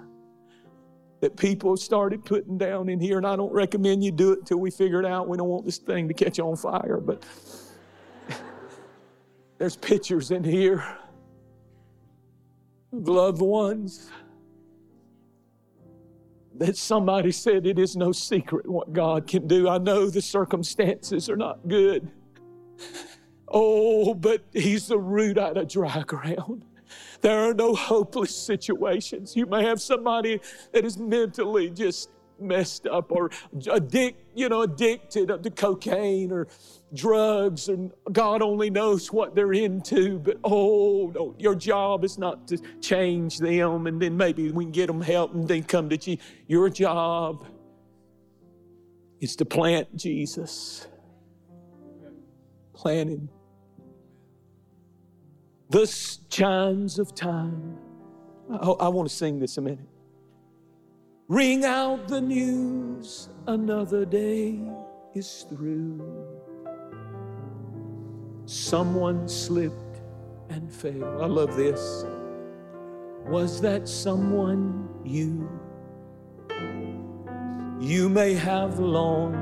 that 1.21 1.37
people 1.37 1.77
started 1.77 2.25
putting 2.25 2.57
down 2.57 2.89
in 2.89 2.99
here, 2.99 3.17
and 3.17 3.25
I 3.25 3.37
don't 3.37 3.53
recommend 3.53 4.03
you 4.03 4.11
do 4.11 4.33
it 4.33 4.39
until 4.39 4.57
we 4.57 4.71
figure 4.71 4.99
it 4.99 5.05
out. 5.05 5.29
We 5.29 5.37
don't 5.37 5.47
want 5.47 5.65
this 5.65 5.77
thing 5.77 6.09
to 6.09 6.13
catch 6.13 6.39
on 6.39 6.57
fire, 6.57 6.99
but 6.99 7.23
there's 9.57 9.75
pictures 9.75 10.31
in 10.31 10.43
here 10.43 10.83
of 12.91 13.07
loved 13.07 13.41
ones 13.41 14.09
that 16.55 16.77
somebody 16.77 17.31
said 17.31 17.65
it 17.65 17.79
is 17.79 17.95
no 17.95 18.11
secret 18.11 18.67
what 18.67 18.93
God 18.93 19.27
can 19.27 19.47
do. 19.47 19.67
I 19.67 19.77
know 19.79 20.09
the 20.09 20.21
circumstances 20.21 21.29
are 21.29 21.37
not 21.37 21.67
good. 21.67 22.11
Oh, 23.47 24.13
but 24.13 24.43
He's 24.51 24.87
the 24.87 24.97
root 24.97 25.37
out 25.37 25.57
of 25.57 25.67
dry 25.67 26.03
ground. 26.05 26.65
There 27.21 27.49
are 27.49 27.53
no 27.53 27.73
hopeless 27.73 28.35
situations. 28.35 29.35
You 29.35 29.45
may 29.45 29.63
have 29.63 29.81
somebody 29.81 30.41
that 30.73 30.85
is 30.85 30.97
mentally 30.97 31.69
just 31.69 32.09
messed 32.39 32.87
up 32.87 33.11
or 33.11 33.31
addict, 33.71 34.19
you 34.35 34.49
know, 34.49 34.63
addicted 34.63 35.27
to 35.27 35.49
cocaine 35.49 36.31
or 36.31 36.47
drugs, 36.93 37.69
and 37.69 37.91
God 38.11 38.41
only 38.41 38.69
knows 38.69 39.11
what 39.11 39.35
they're 39.35 39.53
into. 39.53 40.19
But 40.19 40.37
oh, 40.43 41.11
no, 41.15 41.35
your 41.39 41.55
job 41.55 42.03
is 42.03 42.17
not 42.17 42.47
to 42.49 42.57
change 42.81 43.39
them, 43.39 43.87
and 43.87 44.01
then 44.01 44.15
maybe 44.15 44.51
we 44.51 44.65
can 44.65 44.71
get 44.71 44.87
them 44.87 45.01
help 45.01 45.33
and 45.33 45.47
then 45.47 45.63
come 45.63 45.89
to 45.89 46.11
you. 46.11 46.17
Your 46.47 46.69
job 46.69 47.45
is 49.19 49.35
to 49.37 49.45
plant 49.45 49.95
Jesus, 49.95 50.87
planting 52.73 53.29
the 55.69 55.87
chimes 56.29 56.99
of 56.99 57.15
time. 57.15 57.77
I 58.51 58.89
want 58.89 59.09
to 59.09 59.15
sing 59.15 59.39
this 59.39 59.57
a 59.57 59.61
minute. 59.61 59.87
Ring 61.29 61.63
out 61.63 62.07
the 62.09 62.21
news, 62.21 63.29
another 63.47 64.05
day 64.05 64.59
is 65.15 65.45
through. 65.49 66.32
Someone 68.45 69.27
slipped 69.27 70.01
and 70.49 70.71
fell. 70.71 71.21
I 71.21 71.25
love 71.27 71.55
this. 71.55 72.05
Was 73.25 73.61
that 73.61 73.87
someone 73.87 74.89
you? 75.03 75.49
You 77.79 78.09
may 78.09 78.33
have 78.33 78.79
longed 78.79 79.37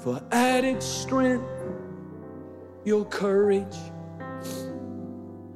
for 0.00 0.22
added 0.30 0.82
strength, 0.82 1.44
your 2.84 3.04
courage 3.06 3.76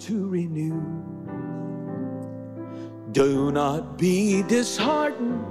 to 0.00 0.28
renew. 0.28 0.82
Do 3.12 3.52
not 3.52 3.98
be 3.98 4.42
disheartened. 4.42 5.44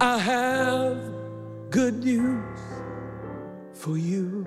I 0.00 0.18
have 0.18 1.02
good 1.70 2.02
news 2.02 2.58
for 3.72 3.96
you. 3.96 4.46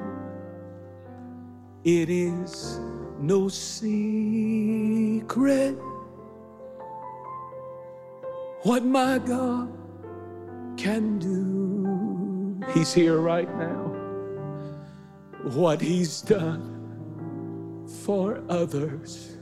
It 1.83 2.09
is 2.09 2.79
no 3.19 3.49
secret 3.49 4.07
what 8.61 8.85
my 8.85 9.19
God 9.19 9.69
can 10.77 11.19
do. 11.19 12.61
He's 12.73 12.93
here 12.93 13.17
right 13.17 13.53
now. 13.57 13.91
What 15.43 15.81
He's 15.81 16.21
done 16.21 17.85
for 18.05 18.41
others 18.47 19.33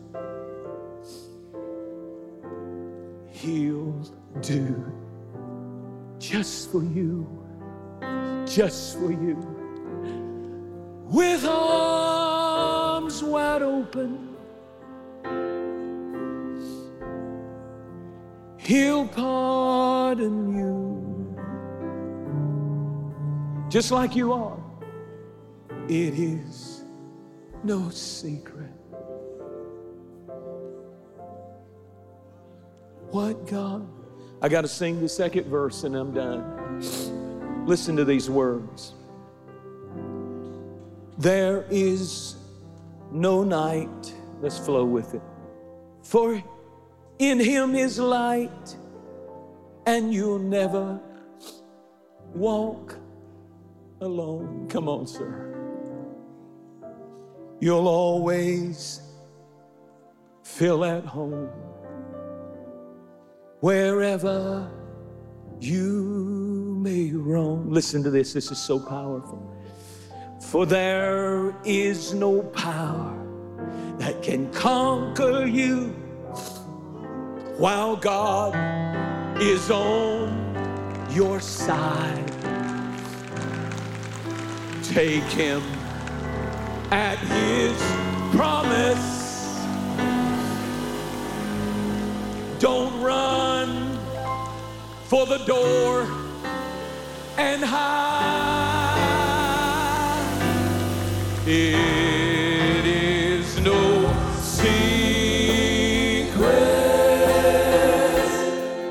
he'll 3.42 4.02
do 4.42 4.92
just 6.20 6.72
for 6.72 6.84
you, 6.84 7.28
just 8.46 8.98
for 9.00 9.12
you. 9.12 9.36
With 11.10 11.44
arms 11.46 12.21
wide 13.32 13.62
open, 13.62 14.36
he'll 18.58 19.08
pardon 19.08 20.56
you. 20.56 21.38
Just 23.70 23.92
like 23.92 24.16
you 24.18 24.34
are, 24.34 24.60
it 25.88 26.14
is 26.14 26.84
no 27.64 27.90
secret. 27.90 28.70
What 33.12 33.48
God? 33.48 33.88
I 34.42 34.50
got 34.50 34.62
to 34.62 34.68
sing 34.68 35.00
the 35.00 35.08
second 35.08 35.46
verse 35.46 35.84
and 35.84 35.96
I'm 35.96 36.14
done. 36.14 36.82
Listen 37.66 37.96
to 37.96 38.04
these 38.04 38.30
words. 38.30 38.94
There 41.18 41.66
is 41.70 42.36
no 43.12 43.44
night, 43.44 44.14
let's 44.42 44.58
flow 44.58 44.86
with 44.86 45.14
it. 45.14 45.22
For 46.04 46.42
in 47.20 47.40
Him 47.40 47.76
is 47.76 48.00
light, 48.00 48.76
and 49.86 50.14
you'll 50.14 50.40
never 50.40 51.00
walk 52.34 52.98
alone. 54.02 54.68
Come 54.70 54.88
on, 54.90 55.06
sir. 55.06 55.48
You'll 57.60 57.88
always 57.88 59.02
feel 60.44 60.84
at 60.84 61.06
home 61.06 61.50
wherever 63.60 64.70
you 65.60 66.76
may 66.82 67.12
roam. 67.12 67.72
Listen 67.72 68.02
to 68.04 68.10
this, 68.10 68.34
this 68.34 68.52
is 68.52 68.58
so 68.58 68.80
powerful. 68.80 69.56
For 70.42 70.66
there 70.66 71.56
is 71.64 72.14
no 72.14 72.42
power 72.42 73.18
that 74.00 74.22
can 74.22 74.52
conquer 74.52 75.46
you 75.46 75.90
while 77.58 77.96
God 77.96 78.54
is 79.42 79.72
on 79.72 81.08
your 81.12 81.40
side. 81.40 82.28
Take 84.84 85.24
him 85.24 85.62
at 86.92 87.18
his 87.20 87.78
promise. 88.36 89.22
Don't 92.60 93.02
run 93.02 93.98
for 95.06 95.26
the 95.26 95.38
door 95.46 96.02
and 97.38 97.64
hide. 97.64 98.71
It 101.54 102.86
is 102.86 103.60
no 103.60 104.08
secret. 104.40 104.72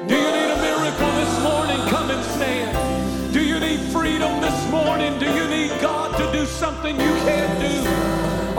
Do 0.07 0.15
you 0.15 0.31
need 0.31 0.51
a 0.51 0.61
miracle 0.61 1.11
this 1.17 1.41
morning? 1.43 1.81
Come 1.89 2.11
and 2.11 2.23
stand. 2.23 3.33
Do 3.33 3.43
you 3.43 3.59
need 3.61 3.81
freedom 3.91 4.43
this 4.43 4.71
morning? 4.71 5.19
Do 5.19 5.33
you 5.33 5.49
need 5.49 5.71
God 5.81 6.15
to 6.19 6.31
do 6.39 6.45
something 6.45 7.01
you 7.01 7.15
can't 7.25 7.61
do? 7.63 7.81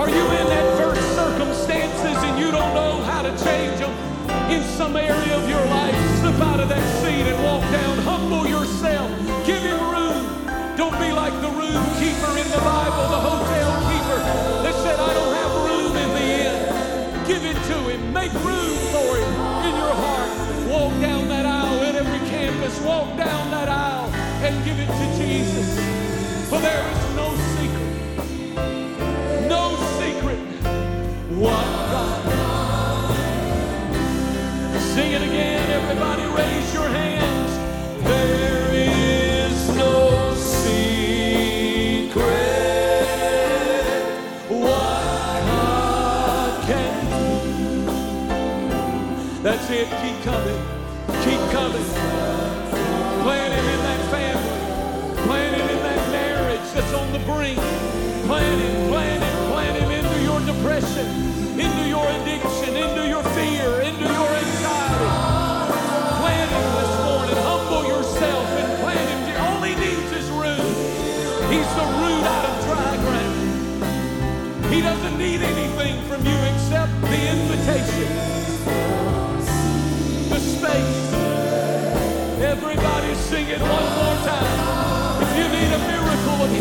Are 0.01 0.09
you 0.09 0.25
in 0.31 0.47
adverse 0.47 1.05
circumstances 1.13 2.17
and 2.23 2.39
you 2.39 2.49
don't 2.49 2.73
know 2.73 3.03
how 3.03 3.21
to 3.21 3.29
change 3.45 3.77
them? 3.81 3.91
In 4.49 4.63
some 4.63 4.97
area 4.97 5.37
of 5.37 5.47
your 5.47 5.63
life, 5.67 5.95
slip 6.21 6.41
out 6.41 6.59
of 6.59 6.69
that 6.69 7.03
seat 7.03 7.27
and 7.29 7.43
walk 7.43 7.61
down. 7.71 7.99
Humble 7.99 8.47
yourself. 8.47 9.11
Give 9.45 9.61
him 9.61 9.79
room. 9.79 10.25
Don't 10.75 10.97
be 10.97 11.11
like 11.11 11.39
the 11.39 11.49
room 11.49 11.85
keeper 12.01 12.35
in 12.39 12.49
the 12.49 12.61
Bible, 12.65 13.07
the 13.13 13.21
Holy 13.29 13.40
there 26.61 26.90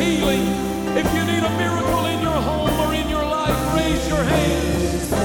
healing, 0.01 0.47
if 0.97 1.07
you 1.15 1.25
need 1.25 1.43
a 1.45 1.51
miracle 1.59 2.07
in 2.07 2.21
your 2.23 2.41
home 2.49 2.81
or 2.81 2.95
in 2.95 3.09
your 3.09 3.25
life, 3.25 3.75
raise 3.77 4.09
your 4.09 4.25
hands 4.25 5.20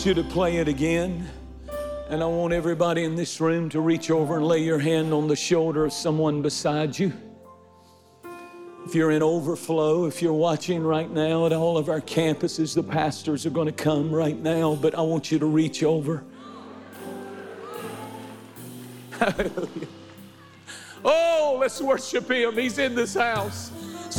want 0.00 0.16
you 0.16 0.22
to 0.22 0.30
play 0.30 0.56
it 0.56 0.66
again. 0.66 1.28
And 2.08 2.22
I 2.22 2.26
want 2.26 2.54
everybody 2.54 3.04
in 3.04 3.16
this 3.16 3.38
room 3.38 3.68
to 3.68 3.82
reach 3.82 4.10
over 4.10 4.38
and 4.38 4.46
lay 4.46 4.60
your 4.60 4.78
hand 4.78 5.12
on 5.12 5.28
the 5.28 5.36
shoulder 5.36 5.84
of 5.84 5.92
someone 5.92 6.40
beside 6.40 6.98
you. 6.98 7.12
If 8.86 8.94
you're 8.94 9.10
in 9.10 9.22
overflow, 9.22 10.06
if 10.06 10.22
you're 10.22 10.32
watching 10.32 10.82
right 10.82 11.10
now 11.10 11.44
at 11.44 11.52
all 11.52 11.76
of 11.76 11.90
our 11.90 12.00
campuses, 12.00 12.74
the 12.74 12.82
pastors 12.82 13.44
are 13.44 13.50
going 13.50 13.66
to 13.66 13.74
come 13.74 14.10
right 14.10 14.40
now, 14.40 14.74
but 14.74 14.94
I 14.94 15.02
want 15.02 15.30
you 15.30 15.38
to 15.38 15.44
reach 15.44 15.82
over. 15.82 16.24
Hallelujah. 19.10 19.88
Oh, 21.04 21.58
let's 21.60 21.78
worship 21.78 22.30
Him. 22.30 22.54
He's 22.54 22.78
in 22.78 22.94
this 22.94 23.12
house. 23.12 23.70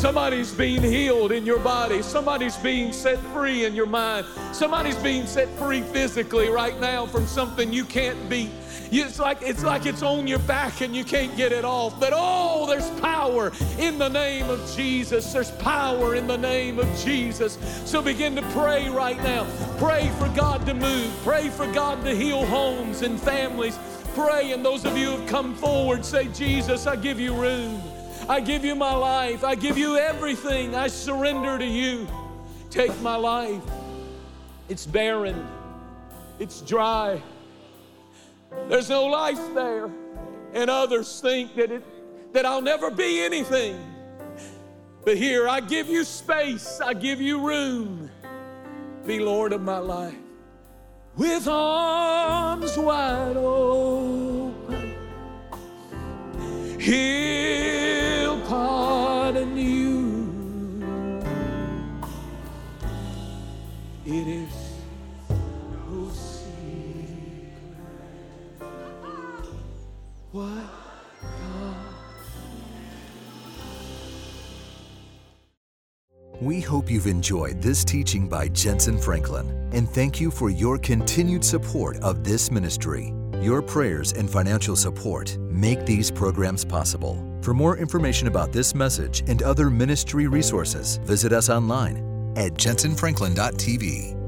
Somebody's 0.01 0.51
being 0.51 0.81
healed 0.81 1.31
in 1.31 1.45
your 1.45 1.59
body. 1.59 2.01
Somebody's 2.01 2.57
being 2.57 2.91
set 2.91 3.19
free 3.35 3.65
in 3.65 3.75
your 3.75 3.85
mind. 3.85 4.25
Somebody's 4.51 4.95
being 4.95 5.27
set 5.27 5.47
free 5.59 5.81
physically 5.81 6.49
right 6.49 6.77
now 6.79 7.05
from 7.05 7.27
something 7.27 7.71
you 7.71 7.85
can't 7.85 8.27
beat. 8.27 8.49
It's 8.91 9.19
like 9.19 9.43
it's 9.43 9.63
like 9.63 9.85
it's 9.85 10.01
on 10.01 10.25
your 10.25 10.39
back 10.39 10.81
and 10.81 10.95
you 10.95 11.03
can't 11.03 11.37
get 11.37 11.51
it 11.51 11.63
off. 11.63 11.99
But 11.99 12.13
oh, 12.15 12.65
there's 12.65 12.89
power 12.99 13.51
in 13.77 13.99
the 13.99 14.09
name 14.09 14.49
of 14.49 14.59
Jesus. 14.75 15.31
There's 15.31 15.51
power 15.51 16.15
in 16.15 16.25
the 16.25 16.37
name 16.37 16.79
of 16.79 16.87
Jesus. 16.97 17.59
So 17.85 18.01
begin 18.01 18.35
to 18.37 18.41
pray 18.53 18.89
right 18.89 19.17
now. 19.17 19.45
Pray 19.77 20.09
for 20.17 20.29
God 20.29 20.65
to 20.65 20.73
move. 20.73 21.15
Pray 21.23 21.49
for 21.49 21.71
God 21.73 22.03
to 22.05 22.15
heal 22.15 22.43
homes 22.43 23.03
and 23.03 23.21
families. 23.21 23.77
Pray, 24.15 24.51
and 24.51 24.65
those 24.65 24.83
of 24.83 24.97
you 24.97 25.11
who 25.11 25.17
have 25.17 25.29
come 25.29 25.53
forward, 25.53 26.03
say, 26.03 26.27
Jesus, 26.29 26.87
I 26.87 26.95
give 26.95 27.19
you 27.19 27.35
room. 27.35 27.83
I 28.31 28.39
give 28.39 28.63
you 28.63 28.75
my 28.75 28.93
life. 28.93 29.43
I 29.43 29.55
give 29.55 29.77
you 29.77 29.97
everything. 29.97 30.73
I 30.73 30.87
surrender 30.87 31.57
to 31.57 31.65
you. 31.65 32.07
Take 32.69 32.97
my 33.01 33.17
life. 33.17 33.61
It's 34.69 34.85
barren, 34.85 35.45
it's 36.39 36.61
dry. 36.61 37.21
There's 38.69 38.89
no 38.89 39.05
life 39.07 39.53
there. 39.53 39.89
And 40.53 40.69
others 40.69 41.19
think 41.19 41.55
that, 41.55 41.71
it, 41.71 41.83
that 42.33 42.45
I'll 42.45 42.61
never 42.61 42.89
be 42.89 43.19
anything. 43.21 43.77
But 45.03 45.17
here, 45.17 45.49
I 45.49 45.59
give 45.59 45.89
you 45.89 46.05
space, 46.05 46.79
I 46.79 46.93
give 46.93 47.19
you 47.19 47.45
room. 47.45 48.09
Be 49.05 49.19
Lord 49.19 49.51
of 49.51 49.61
my 49.61 49.79
life. 49.79 50.15
With 51.17 51.49
arms 51.49 52.77
wide 52.77 53.35
open, 53.35 54.95
He'll 56.79 57.80
It 64.13 64.27
is 64.27 64.49
no 65.87 66.09
secret 66.09 67.55
what 70.33 70.51
We 76.41 76.59
hope 76.59 76.91
you've 76.91 77.07
enjoyed 77.07 77.61
this 77.61 77.85
teaching 77.85 78.27
by 78.27 78.49
Jentezen 78.49 79.01
Franklin 79.01 79.69
and 79.71 79.87
thank 79.87 80.19
you 80.19 80.29
for 80.29 80.49
your 80.49 80.77
continued 80.77 81.45
support 81.45 81.95
of 81.99 82.25
this 82.25 82.51
ministry. 82.51 83.13
Your 83.39 83.61
prayers 83.61 84.11
and 84.11 84.29
financial 84.29 84.75
support 84.75 85.37
make 85.37 85.85
these 85.85 86.11
programs 86.11 86.65
possible. 86.65 87.39
For 87.41 87.53
more 87.53 87.77
information 87.77 88.27
about 88.27 88.51
this 88.51 88.75
message 88.75 89.23
and 89.27 89.41
other 89.41 89.69
ministry 89.69 90.27
resources, 90.27 90.97
visit 90.97 91.31
us 91.31 91.49
online 91.49 92.10
at 92.35 92.53
jentezenfranklin.tv. 92.57 94.20